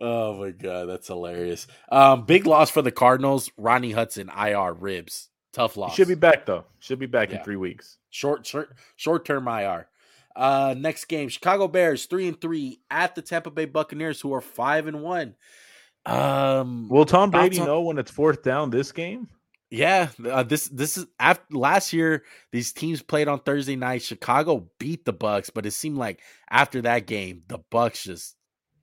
[0.00, 1.66] oh my god, that's hilarious.
[1.90, 3.50] Um, big loss for the Cardinals.
[3.56, 5.28] Rodney Hudson, IR ribs.
[5.52, 5.94] Tough He loss.
[5.94, 6.64] should be back though.
[6.80, 7.38] Should be back Yeah.
[7.38, 7.98] in three weeks.
[8.10, 9.86] short short short term IR.
[10.34, 14.40] Uh, next game, Chicago Bears three and three at the Tampa Bay Buccaneers, who are
[14.40, 15.34] five and one.
[16.06, 19.28] Um, Will Tom Brady on- know when it's fourth down this game?
[19.72, 22.24] Yeah, uh, this this is after last year.
[22.52, 24.02] These teams played on Thursday night.
[24.02, 26.20] Chicago beat the Bucks, but it seemed like
[26.50, 28.36] after that game, the Bucks just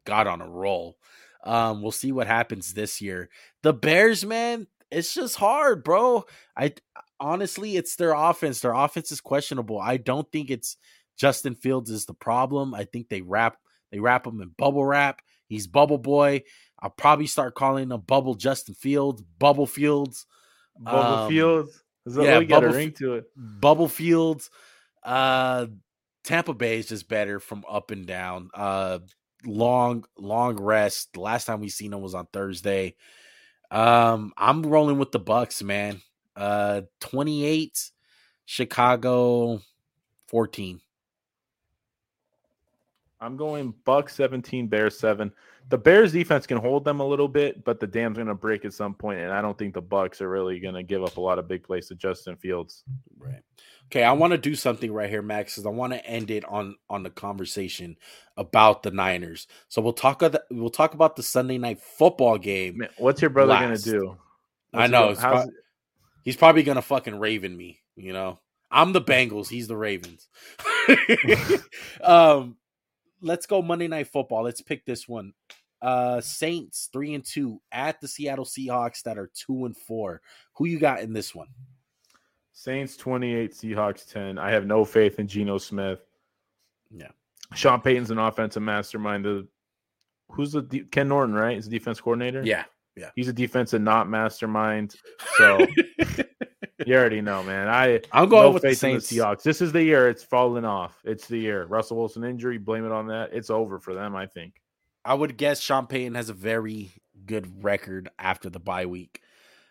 [0.03, 0.97] got on a roll.
[1.43, 3.29] Um, we'll see what happens this year.
[3.61, 6.25] The Bears, man, it's just hard, bro.
[6.57, 6.73] I
[7.19, 8.61] honestly, it's their offense.
[8.61, 9.79] Their offense is questionable.
[9.79, 10.75] I don't think it's
[11.15, 12.73] Justin Fields is the problem.
[12.73, 13.57] I think they wrap
[13.91, 15.21] they wrap him in bubble wrap.
[15.45, 16.41] He's bubble boy.
[16.79, 20.25] I'll probably start calling him bubble Justin Fields, bubble Fields.
[20.79, 21.83] Bubble um, Fields.
[22.05, 23.25] yeah, got a ring to it.
[23.35, 24.49] Bubble Fields.
[25.03, 25.67] Uh
[26.23, 28.49] Tampa Bay is just better from up and down.
[28.53, 28.99] Uh
[29.45, 31.13] long, long rest.
[31.13, 32.95] The last time we seen them was on Thursday.
[33.71, 36.01] Um, I'm rolling with the Bucks, man.
[36.35, 37.91] Uh 28,
[38.45, 39.61] Chicago
[40.27, 40.81] 14.
[43.21, 45.31] I'm going Bucks 17, Bears 7.
[45.69, 48.65] The Bears defense can hold them a little bit, but the dam's going to break
[48.65, 51.17] at some point, and I don't think the Bucks are really going to give up
[51.17, 52.83] a lot of big plays to Justin Fields.
[53.17, 53.41] Right.
[53.91, 56.45] Okay, I want to do something right here, Max, because I want to end it
[56.45, 57.97] on on the conversation
[58.37, 59.47] about the Niners.
[59.67, 62.79] So we'll talk about the, we'll talk about the Sunday night football game.
[62.79, 64.17] Man, what's your brother going to do?
[64.71, 65.15] What's I know.
[65.15, 65.49] Pro-
[66.23, 67.79] he's probably going to fucking Raven me.
[67.95, 68.39] You know,
[68.69, 69.49] I'm the Bengals.
[69.49, 70.27] He's the Ravens.
[72.03, 72.57] um,
[73.21, 74.43] let's go Monday Night Football.
[74.43, 75.33] Let's pick this one.
[75.81, 80.21] Uh Saints three and two at the Seattle Seahawks that are two and four.
[80.55, 81.47] Who you got in this one?
[82.51, 84.37] Saints 28, Seahawks 10.
[84.37, 86.01] I have no faith in Geno Smith.
[86.91, 87.07] Yeah.
[87.53, 89.23] Sean Payton's an offensive mastermind.
[89.23, 89.47] The
[90.29, 91.57] who's the de- Ken Norton, right?
[91.57, 92.43] Is the defense coordinator?
[92.43, 92.65] Yeah.
[92.97, 93.11] Yeah.
[93.15, 94.95] He's a defensive not mastermind.
[95.37, 95.65] So
[96.85, 97.69] you already know, man.
[97.69, 99.09] I I'm going no with the Saints.
[99.09, 99.41] The Seahawks.
[99.41, 100.99] This is the year it's falling off.
[101.05, 101.65] It's the year.
[101.65, 103.29] Russell Wilson injury, blame it on that.
[103.31, 104.61] It's over for them, I think.
[105.09, 106.91] I would guess Sean Payton has a very
[107.25, 109.23] good record after the bye week.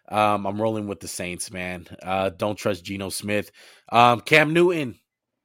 [0.08, 1.86] Um, I'm rolling with the Saints, man.
[2.02, 3.52] Uh, don't trust Geno Smith.
[3.88, 4.98] Um, Cam Newton,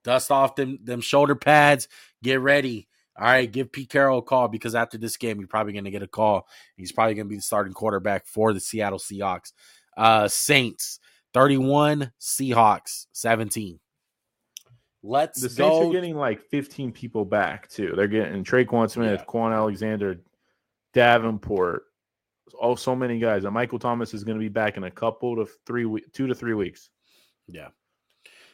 [0.03, 1.87] dust off them them shoulder pads.
[2.23, 2.87] Get ready.
[3.15, 5.91] All right, give Pete Carroll a call because after this game, you're probably going to
[5.91, 6.47] get a call.
[6.75, 9.53] He's probably going to be the starting quarterback for the Seattle Seahawks.
[9.95, 10.99] Uh, Saints
[11.35, 13.79] 31, Seahawks 17.
[15.03, 15.89] Let's the Saints go.
[15.89, 17.93] are getting like 15 people back too.
[17.95, 19.25] They're getting Tre'Quan Smith, yeah.
[19.25, 20.21] Kwon Alexander,
[20.93, 21.83] Davenport,
[22.59, 23.43] oh, so many guys.
[23.43, 26.27] And Michael Thomas is going to be back in a couple to three, weeks, two
[26.27, 26.89] to three weeks.
[27.47, 27.69] Yeah.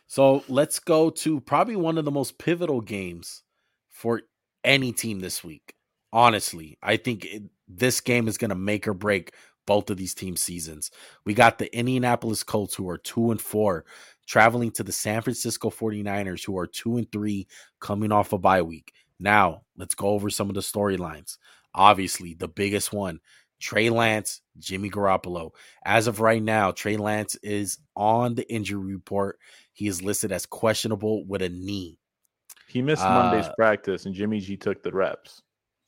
[0.07, 3.43] So let's go to probably one of the most pivotal games
[3.89, 4.23] for
[4.63, 5.75] any team this week.
[6.11, 9.33] Honestly, I think it, this game is going to make or break
[9.67, 10.89] both of these team seasons.
[11.25, 13.85] We got the Indianapolis Colts who are 2 and 4
[14.29, 17.47] traveling to the San Francisco 49ers who are 2 and 3
[17.79, 18.93] coming off a bye week.
[19.19, 21.37] Now, let's go over some of the storylines.
[21.73, 23.19] Obviously, the biggest one,
[23.59, 25.51] Trey Lance, Jimmy Garoppolo.
[25.83, 29.39] As of right now, Trey Lance is on the injury report.
[29.73, 31.97] He is listed as questionable with a knee.
[32.67, 35.41] He missed uh, Monday's practice, and Jimmy G took the reps.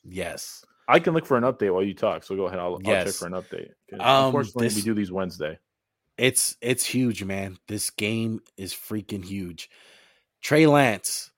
[0.04, 0.66] Yes.
[0.88, 2.24] I can look for an update while you talk.
[2.24, 2.58] So go ahead.
[2.58, 2.98] I'll, yes.
[2.98, 4.02] I'll check for an update.
[4.04, 5.60] Um, unfortunately, this, we do these Wednesday.
[6.22, 7.58] It's it's huge, man.
[7.68, 9.72] This game is freaking huge.
[10.40, 11.32] Trey Lance,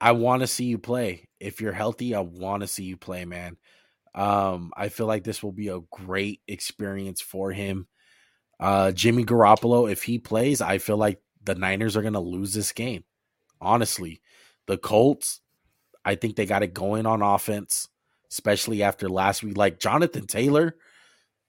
[0.00, 1.28] I want to see you play.
[1.40, 3.58] If you're healthy, I want to see you play, man.
[4.14, 7.86] Um, I feel like this will be a great experience for him.
[8.58, 12.54] Uh, Jimmy Garoppolo, if he plays, I feel like the Niners are going to lose
[12.54, 13.04] this game.
[13.60, 14.22] Honestly,
[14.66, 15.42] the Colts,
[16.02, 17.88] I think they got it going on offense,
[18.30, 19.58] especially after last week.
[19.58, 20.76] Like Jonathan Taylor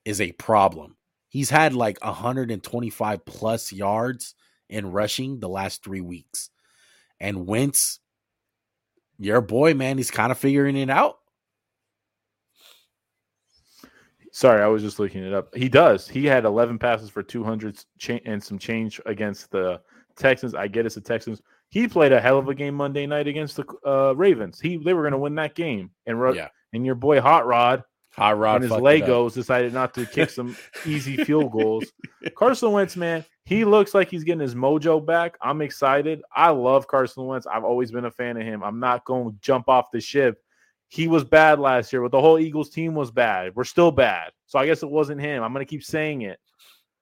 [0.04, 0.95] is a problem.
[1.36, 4.34] He's had like 125 plus yards
[4.70, 6.48] in rushing the last three weeks.
[7.20, 8.00] And Wentz,
[9.18, 11.18] your boy, man, he's kind of figuring it out.
[14.32, 15.54] Sorry, I was just looking it up.
[15.54, 16.08] He does.
[16.08, 19.82] He had 11 passes for 200 cha- and some change against the
[20.16, 20.54] Texans.
[20.54, 21.42] I get it's the Texans.
[21.68, 24.58] He played a hell of a game Monday night against the uh, Ravens.
[24.58, 25.90] He they were going to win that game.
[26.06, 26.48] And yeah.
[26.72, 27.84] and your boy Hot Rod,
[28.16, 30.56] Hot Rod, and his Legos decided not to kick some
[30.86, 31.84] easy field goals.
[32.34, 35.36] Carson Wentz, man, he looks like he's getting his mojo back.
[35.40, 36.22] I'm excited.
[36.34, 37.46] I love Carson Wentz.
[37.46, 38.62] I've always been a fan of him.
[38.62, 40.40] I'm not going to jump off the ship
[40.88, 43.54] he was bad last year, but the whole Eagles team was bad.
[43.54, 44.30] We're still bad.
[44.46, 45.42] So I guess it wasn't him.
[45.42, 46.38] I'm going to keep saying it.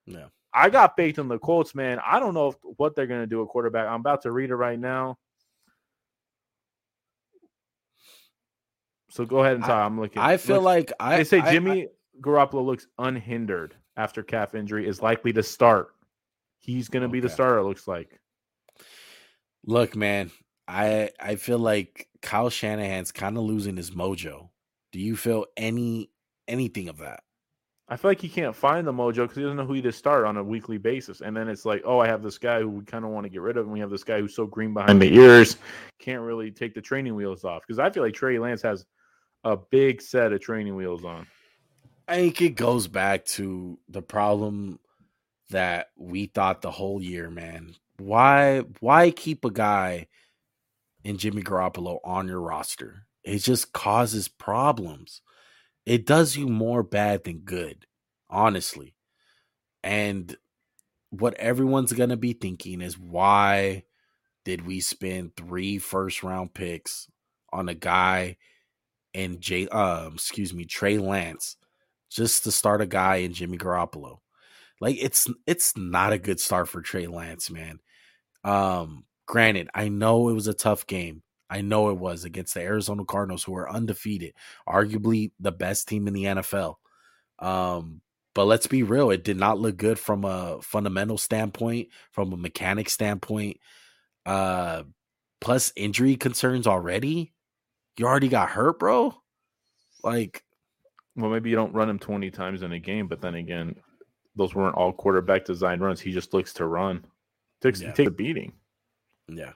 [0.07, 0.27] Yeah.
[0.53, 2.01] I got faith in the Colts, man.
[2.05, 3.89] I don't know if, what they're going to do at quarterback.
[3.89, 5.19] I'm about to read it right now.
[9.15, 9.87] So go ahead and talk.
[9.87, 10.21] I'm looking.
[10.21, 11.89] I feel looks, like I they say Jimmy I,
[12.21, 15.95] Garoppolo looks unhindered after calf injury, is likely to start.
[16.59, 17.13] He's going to okay.
[17.13, 17.59] be the starter.
[17.59, 18.19] It looks like.
[19.65, 20.33] Look, man,
[20.67, 24.49] I I feel like Kyle Shanahan's kind of losing his mojo.
[24.91, 26.11] Do you feel any
[26.49, 27.21] anything of that?
[27.87, 29.93] I feel like he can't find the mojo because he doesn't know who he to
[29.93, 31.21] start on a weekly basis.
[31.21, 33.31] And then it's like, oh, I have this guy who we kind of want to
[33.31, 35.59] get rid of, and we have this guy who's so green behind the ears,
[36.01, 37.63] can't really take the training wheels off.
[37.63, 38.87] Because I feel like Trey Lance has
[39.45, 41.27] a big set of training wheels on.
[42.09, 44.79] I think it goes back to the problem
[45.51, 47.75] that we thought the whole year, man.
[47.99, 50.09] Why why keep a guy
[51.05, 53.07] in Jimmy Garoppolo on your roster?
[53.23, 55.23] It just causes problems.
[55.87, 57.87] It does you more bad than good,
[58.29, 58.95] honestly.
[59.83, 60.37] And
[61.11, 63.85] what everyone's going to be thinking is why
[64.45, 67.09] did we spend three first round picks
[67.53, 68.37] on a guy
[69.15, 71.57] and Jay um excuse me Trey Lance
[72.11, 74.19] just to start a guy in Jimmy Garoppolo.
[74.81, 77.81] Like it's it's not a good start for Trey Lance, man.
[78.43, 81.23] Um granted, I know it was a tough game.
[81.51, 84.35] I know it was against the Arizona Cardinals who are undefeated,
[84.69, 86.77] arguably the best team in the NFL.
[87.39, 88.01] Um
[88.35, 92.37] but let's be real, it did not look good from a fundamental standpoint, from a
[92.37, 93.59] mechanic standpoint.
[94.27, 94.85] Uh
[95.41, 97.34] plus injury concerns already
[97.99, 99.15] you already got hurt, bro.
[100.03, 100.45] Like,
[101.17, 103.77] well, maybe you don't run him 20 times in a game, but then again,
[104.37, 106.01] those weren't all quarterback designed runs.
[106.01, 107.05] He just looks to run.
[107.63, 107.93] Takes yeah.
[107.93, 108.53] take a beating.
[109.29, 109.53] Yeah.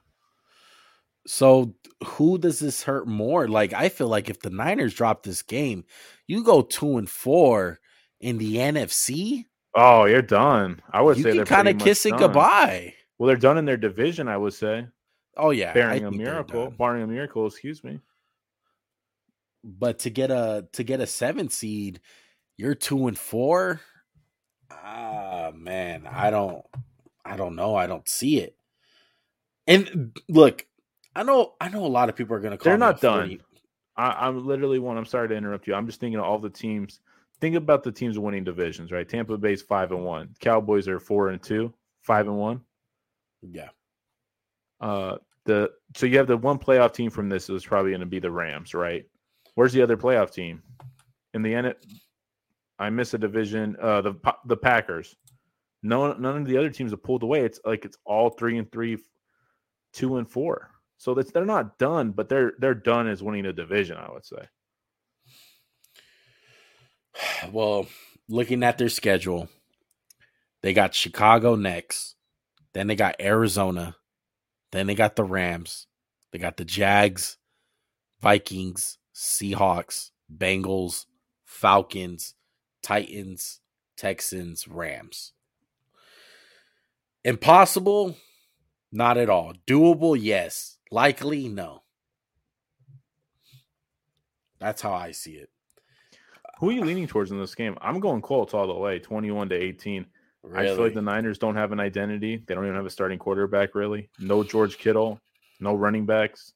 [1.27, 1.75] So
[2.05, 3.49] who does this hurt more?
[3.49, 5.85] Like, I feel like if the Niners drop this game,
[6.27, 7.81] you go two and four
[8.21, 9.45] in the NFC.
[9.75, 10.81] Oh, you're done.
[10.91, 12.21] I would you say they're kind of kissing done.
[12.21, 12.95] goodbye.
[13.19, 14.29] Well, they're done in their division.
[14.29, 14.87] I would say.
[15.37, 17.47] Oh yeah, barring a miracle, barring a miracle.
[17.47, 18.01] Excuse me
[19.65, 22.01] but to get a to get a seven seed,
[22.57, 23.81] you're two and four.
[24.71, 26.65] Ah man, I don't
[27.25, 27.75] I don't know.
[27.75, 28.57] I don't see it.
[29.67, 30.67] And look,
[31.15, 33.41] I know I know a lot of people are gonna call They're not done.
[33.97, 34.97] I, am literally one.
[34.97, 35.75] I'm sorry to interrupt you.
[35.75, 37.01] I'm just thinking of all the teams.
[37.41, 39.09] Think about the teams winning divisions, right?
[39.09, 40.35] Tampa Bay's five and one.
[40.41, 42.61] Cowboys are four and two, five and one.
[43.43, 43.71] Yeah.
[44.81, 48.07] Uh the so you have the one playoff team from this is probably going to
[48.07, 49.05] be the Rams, right?
[49.59, 50.63] Where's the other playoff team?
[51.35, 51.75] In the end,
[52.79, 53.77] I miss a division.
[53.83, 55.17] Uh, the the Packers.
[55.83, 57.41] No, none of the other teams have pulled away.
[57.41, 58.99] It's like it's all three and three,
[59.93, 60.71] two and four.
[60.99, 63.97] So that's they're not done, but they're they're done as winning a division.
[63.97, 64.49] I would say.
[67.51, 67.89] Well,
[68.29, 69.49] looking at their schedule,
[70.63, 72.15] they got Chicago next.
[72.75, 73.97] Then they got Arizona.
[74.71, 75.89] Then they got the Rams.
[76.31, 77.39] They got the Jags,
[78.21, 81.07] Vikings, Seahawks, Bengals,
[81.45, 82.37] Falcons,
[82.83, 83.59] Titans,
[83.97, 85.33] Texans, Rams.
[87.25, 88.17] Impossible?
[88.93, 89.55] Not at all.
[89.67, 90.17] Doable?
[90.19, 90.79] Yes.
[90.93, 91.49] Likely?
[91.49, 91.83] No.
[94.61, 95.51] That's how I see it.
[96.61, 97.77] Who are you leaning towards in this game?
[97.81, 100.07] I'm going Colts all the way, 21 to 18.
[100.45, 100.71] Really?
[100.71, 102.45] I feel like the Niners don't have an identity.
[102.47, 104.11] They don't even have a starting quarterback, really.
[104.21, 105.21] No George Kittle,
[105.59, 106.53] no running backs.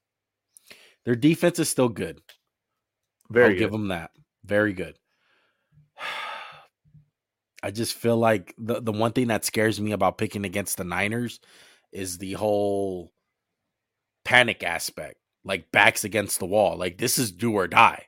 [1.04, 2.22] Their defense is still good.
[3.32, 4.10] Very I'll give them that.
[4.44, 4.96] Very good.
[7.62, 10.84] I just feel like the the one thing that scares me about picking against the
[10.84, 11.40] Niners
[11.92, 13.12] is the whole
[14.24, 15.16] panic aspect.
[15.44, 16.76] Like backs against the wall.
[16.76, 18.06] Like this is do or die.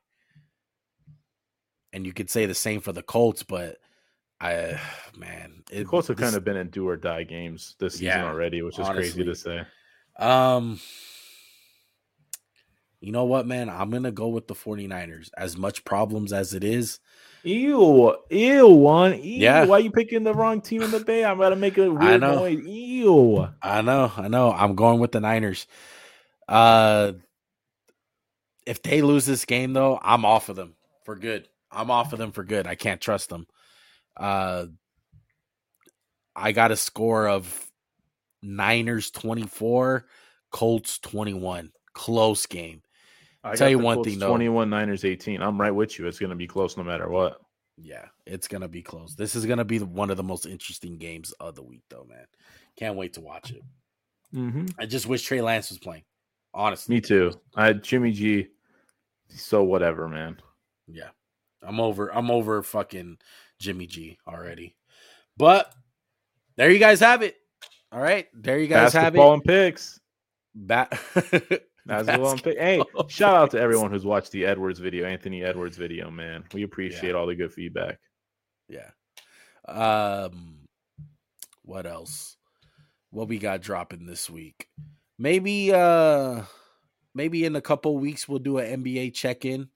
[1.92, 3.78] And you could say the same for the Colts, but
[4.40, 4.80] I
[5.16, 7.94] man, it, the Colts have this, kind of been in do or die games this
[7.94, 9.24] season yeah, already, which is honestly.
[9.24, 9.62] crazy to say.
[10.18, 10.80] Um
[13.04, 13.68] you know what, man?
[13.68, 15.28] I'm going to go with the 49ers.
[15.36, 17.00] As much problems as it is.
[17.42, 18.16] Ew.
[18.30, 19.22] Ew, one.
[19.22, 19.40] Ew.
[19.42, 19.66] Yeah.
[19.66, 21.22] Why are you picking the wrong team in the Bay?
[21.22, 22.64] I'm going to make a weird noise.
[22.64, 23.46] Ew.
[23.60, 24.10] I know.
[24.16, 24.50] I know.
[24.50, 25.66] I'm going with the Niners.
[26.48, 27.12] Uh,
[28.66, 30.74] if they lose this game, though, I'm off of them
[31.04, 31.46] for good.
[31.70, 32.66] I'm off of them for good.
[32.66, 33.46] I can't trust them.
[34.16, 34.64] Uh,
[36.34, 37.70] I got a score of
[38.42, 40.06] Niners 24,
[40.50, 41.70] Colts 21.
[41.92, 42.80] Close game.
[43.44, 45.42] I tell you one thing though 21 Niners 18.
[45.42, 46.06] I'm right with you.
[46.06, 47.40] It's going to be close no matter what.
[47.76, 49.14] Yeah, it's going to be close.
[49.14, 52.06] This is going to be one of the most interesting games of the week, though,
[52.08, 52.26] man.
[52.78, 53.62] Can't wait to watch it.
[54.34, 54.66] Mm-hmm.
[54.78, 56.04] I just wish Trey Lance was playing.
[56.54, 57.32] Honestly, me too.
[57.56, 58.48] I Jimmy G.
[59.28, 60.38] So whatever, man.
[60.86, 61.10] Yeah,
[61.62, 62.14] I'm over.
[62.14, 63.18] I'm over fucking
[63.58, 64.76] Jimmy G already.
[65.36, 65.74] But
[66.56, 67.36] there you guys have it.
[67.90, 69.16] All right, there you guys Basketball have it.
[69.16, 70.00] Ball and picks.
[70.54, 71.00] Bat.
[71.86, 72.52] That's what I'm.
[72.56, 76.44] Hey, shout out to everyone who's watched the Edwards video, Anthony Edwards video, man.
[76.52, 77.16] We appreciate yeah.
[77.16, 77.98] all the good feedback.
[78.68, 78.90] Yeah.
[79.68, 80.60] Um
[81.62, 82.36] what else?
[83.10, 84.68] What we got dropping this week?
[85.18, 86.42] Maybe uh
[87.14, 89.68] maybe in a couple weeks we'll do an NBA check-in.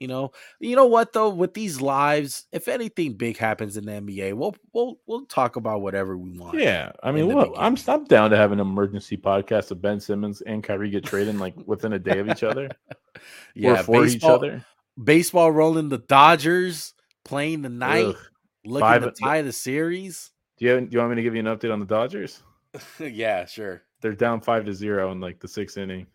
[0.00, 1.30] You know, you know what though?
[1.30, 5.80] With these lives, if anything big happens in the NBA, we'll we'll we'll talk about
[5.80, 6.58] whatever we want.
[6.58, 10.40] Yeah, I mean, well, I'm I'm down to have an emergency podcast of Ben Simmons
[10.42, 12.68] and Kyrie get traded like within a day of each other.
[13.54, 14.64] yeah, for baseball, each other.
[15.02, 16.94] Baseball rolling the Dodgers
[17.24, 18.16] playing the night, Ugh.
[18.64, 20.30] looking Five, to tie the series.
[20.58, 22.42] Do you have, do you want me to give you an update on the Dodgers?
[23.00, 23.82] yeah, sure.
[24.00, 26.06] They're down five to zero in like the sixth inning.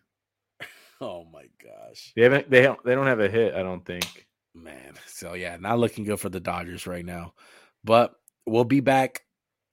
[1.02, 2.12] Oh my gosh.
[2.14, 4.28] They haven't they don't they don't have a hit, I don't think.
[4.54, 4.94] Man.
[5.06, 7.34] So yeah, not looking good for the Dodgers right now.
[7.82, 8.14] But
[8.46, 9.22] we'll be back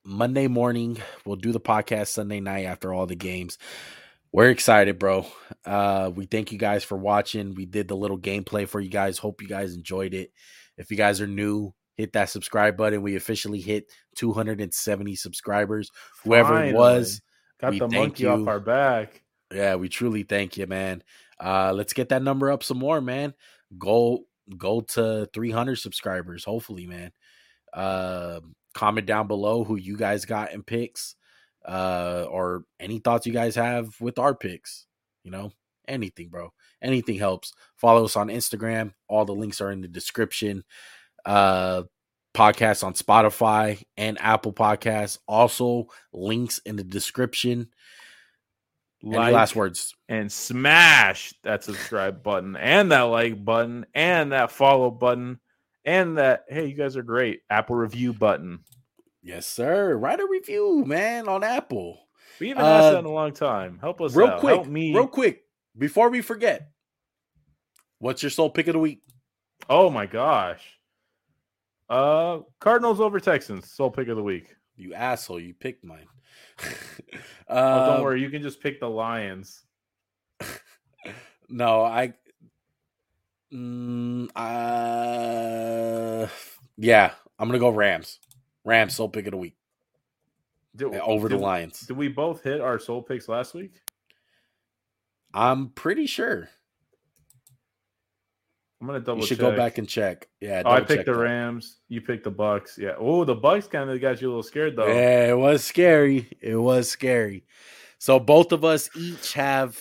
[0.04, 0.98] Monday morning.
[1.26, 3.60] We'll do the podcast Sunday night after all the games.
[4.32, 5.28] We're excited, bro.
[5.66, 7.54] Uh we thank you guys for watching.
[7.54, 9.20] We did the little gameplay for you guys.
[9.20, 10.32] Hope you guys enjoyed it.
[10.78, 13.04] If you guys are new, hit that subscribe button.
[13.04, 15.92] We officially hit 270 subscribers.
[16.24, 16.70] Whoever Finally.
[16.70, 17.22] it was,
[17.62, 18.30] got the monkey you.
[18.30, 19.22] off our back.
[19.54, 21.04] Yeah, we truly thank you, man.
[21.40, 23.34] Uh, let's get that number up some more, man.
[23.78, 24.26] Go
[24.58, 27.12] go to 300 subscribers, hopefully, man.
[27.74, 28.40] Uh,
[28.74, 31.16] comment down below who you guys got in picks,
[31.68, 34.86] uh, or any thoughts you guys have with our picks.
[35.24, 35.52] You know,
[35.88, 36.54] anything, bro.
[36.82, 37.54] Anything helps.
[37.76, 38.94] Follow us on Instagram.
[39.08, 40.64] All the links are in the description.
[41.26, 41.84] Uh,
[42.36, 45.18] podcast on Spotify and Apple Podcasts.
[45.28, 47.70] Also, links in the description
[49.02, 49.96] like last words?
[50.08, 55.40] and smash that subscribe button and that like button and that follow button
[55.86, 58.60] and that hey you guys are great apple review button.
[59.22, 59.96] Yes sir.
[59.96, 62.08] Write a review man on apple.
[62.40, 63.80] We haven't uh, asked that in a long time.
[63.80, 64.40] Help us real out.
[64.40, 64.94] quick help me.
[64.94, 65.44] real quick
[65.78, 66.70] before we forget
[68.00, 69.02] what's your soul pick of the week?
[69.70, 70.64] Oh my gosh.
[71.90, 74.56] Uh cardinals over texans soul pick of the week.
[74.76, 76.08] You asshole you picked mine
[77.50, 79.64] oh, don't um, worry, you can just pick the Lions.
[81.50, 82.14] no, I.
[83.54, 86.28] Mm, uh,
[86.78, 88.20] yeah, I'm gonna go Rams.
[88.64, 89.56] Rams soul pick of the week.
[90.76, 91.82] Did, over did, the Lions.
[91.82, 93.82] Did we both hit our soul picks last week?
[95.34, 96.50] I'm pretty sure.
[98.82, 99.22] I'm gonna double.
[99.22, 99.52] You should check.
[99.52, 100.30] go back and check.
[100.40, 101.20] Yeah, oh, I picked the that.
[101.20, 101.78] Rams.
[101.90, 102.78] You picked the Bucs.
[102.78, 102.94] Yeah.
[102.98, 104.88] Oh, the Bucs kind of got you a little scared though.
[104.88, 106.30] Yeah, it was scary.
[106.40, 107.46] It was scary.
[107.98, 109.80] So both of us each have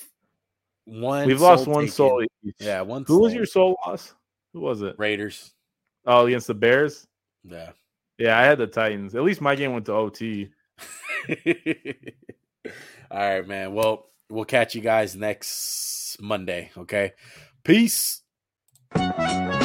[0.85, 1.29] one.
[1.29, 1.93] We've lost one taken.
[1.93, 2.55] soul each.
[2.59, 3.03] Yeah, one.
[3.03, 3.23] Who soul.
[3.23, 4.15] was your soul loss?
[4.53, 4.97] Who was it?
[4.99, 5.53] Raiders.
[6.05, 7.07] Oh, against the Bears.
[7.45, 7.71] Yeah.
[8.19, 9.15] Yeah, I had the Titans.
[9.15, 10.51] At least my game went to OT.
[13.11, 13.75] All right, man.
[13.75, 16.73] Well, we'll catch you guys next Monday.
[16.77, 17.13] Okay.
[17.63, 18.23] Peace.
[18.95, 19.58] Thank you.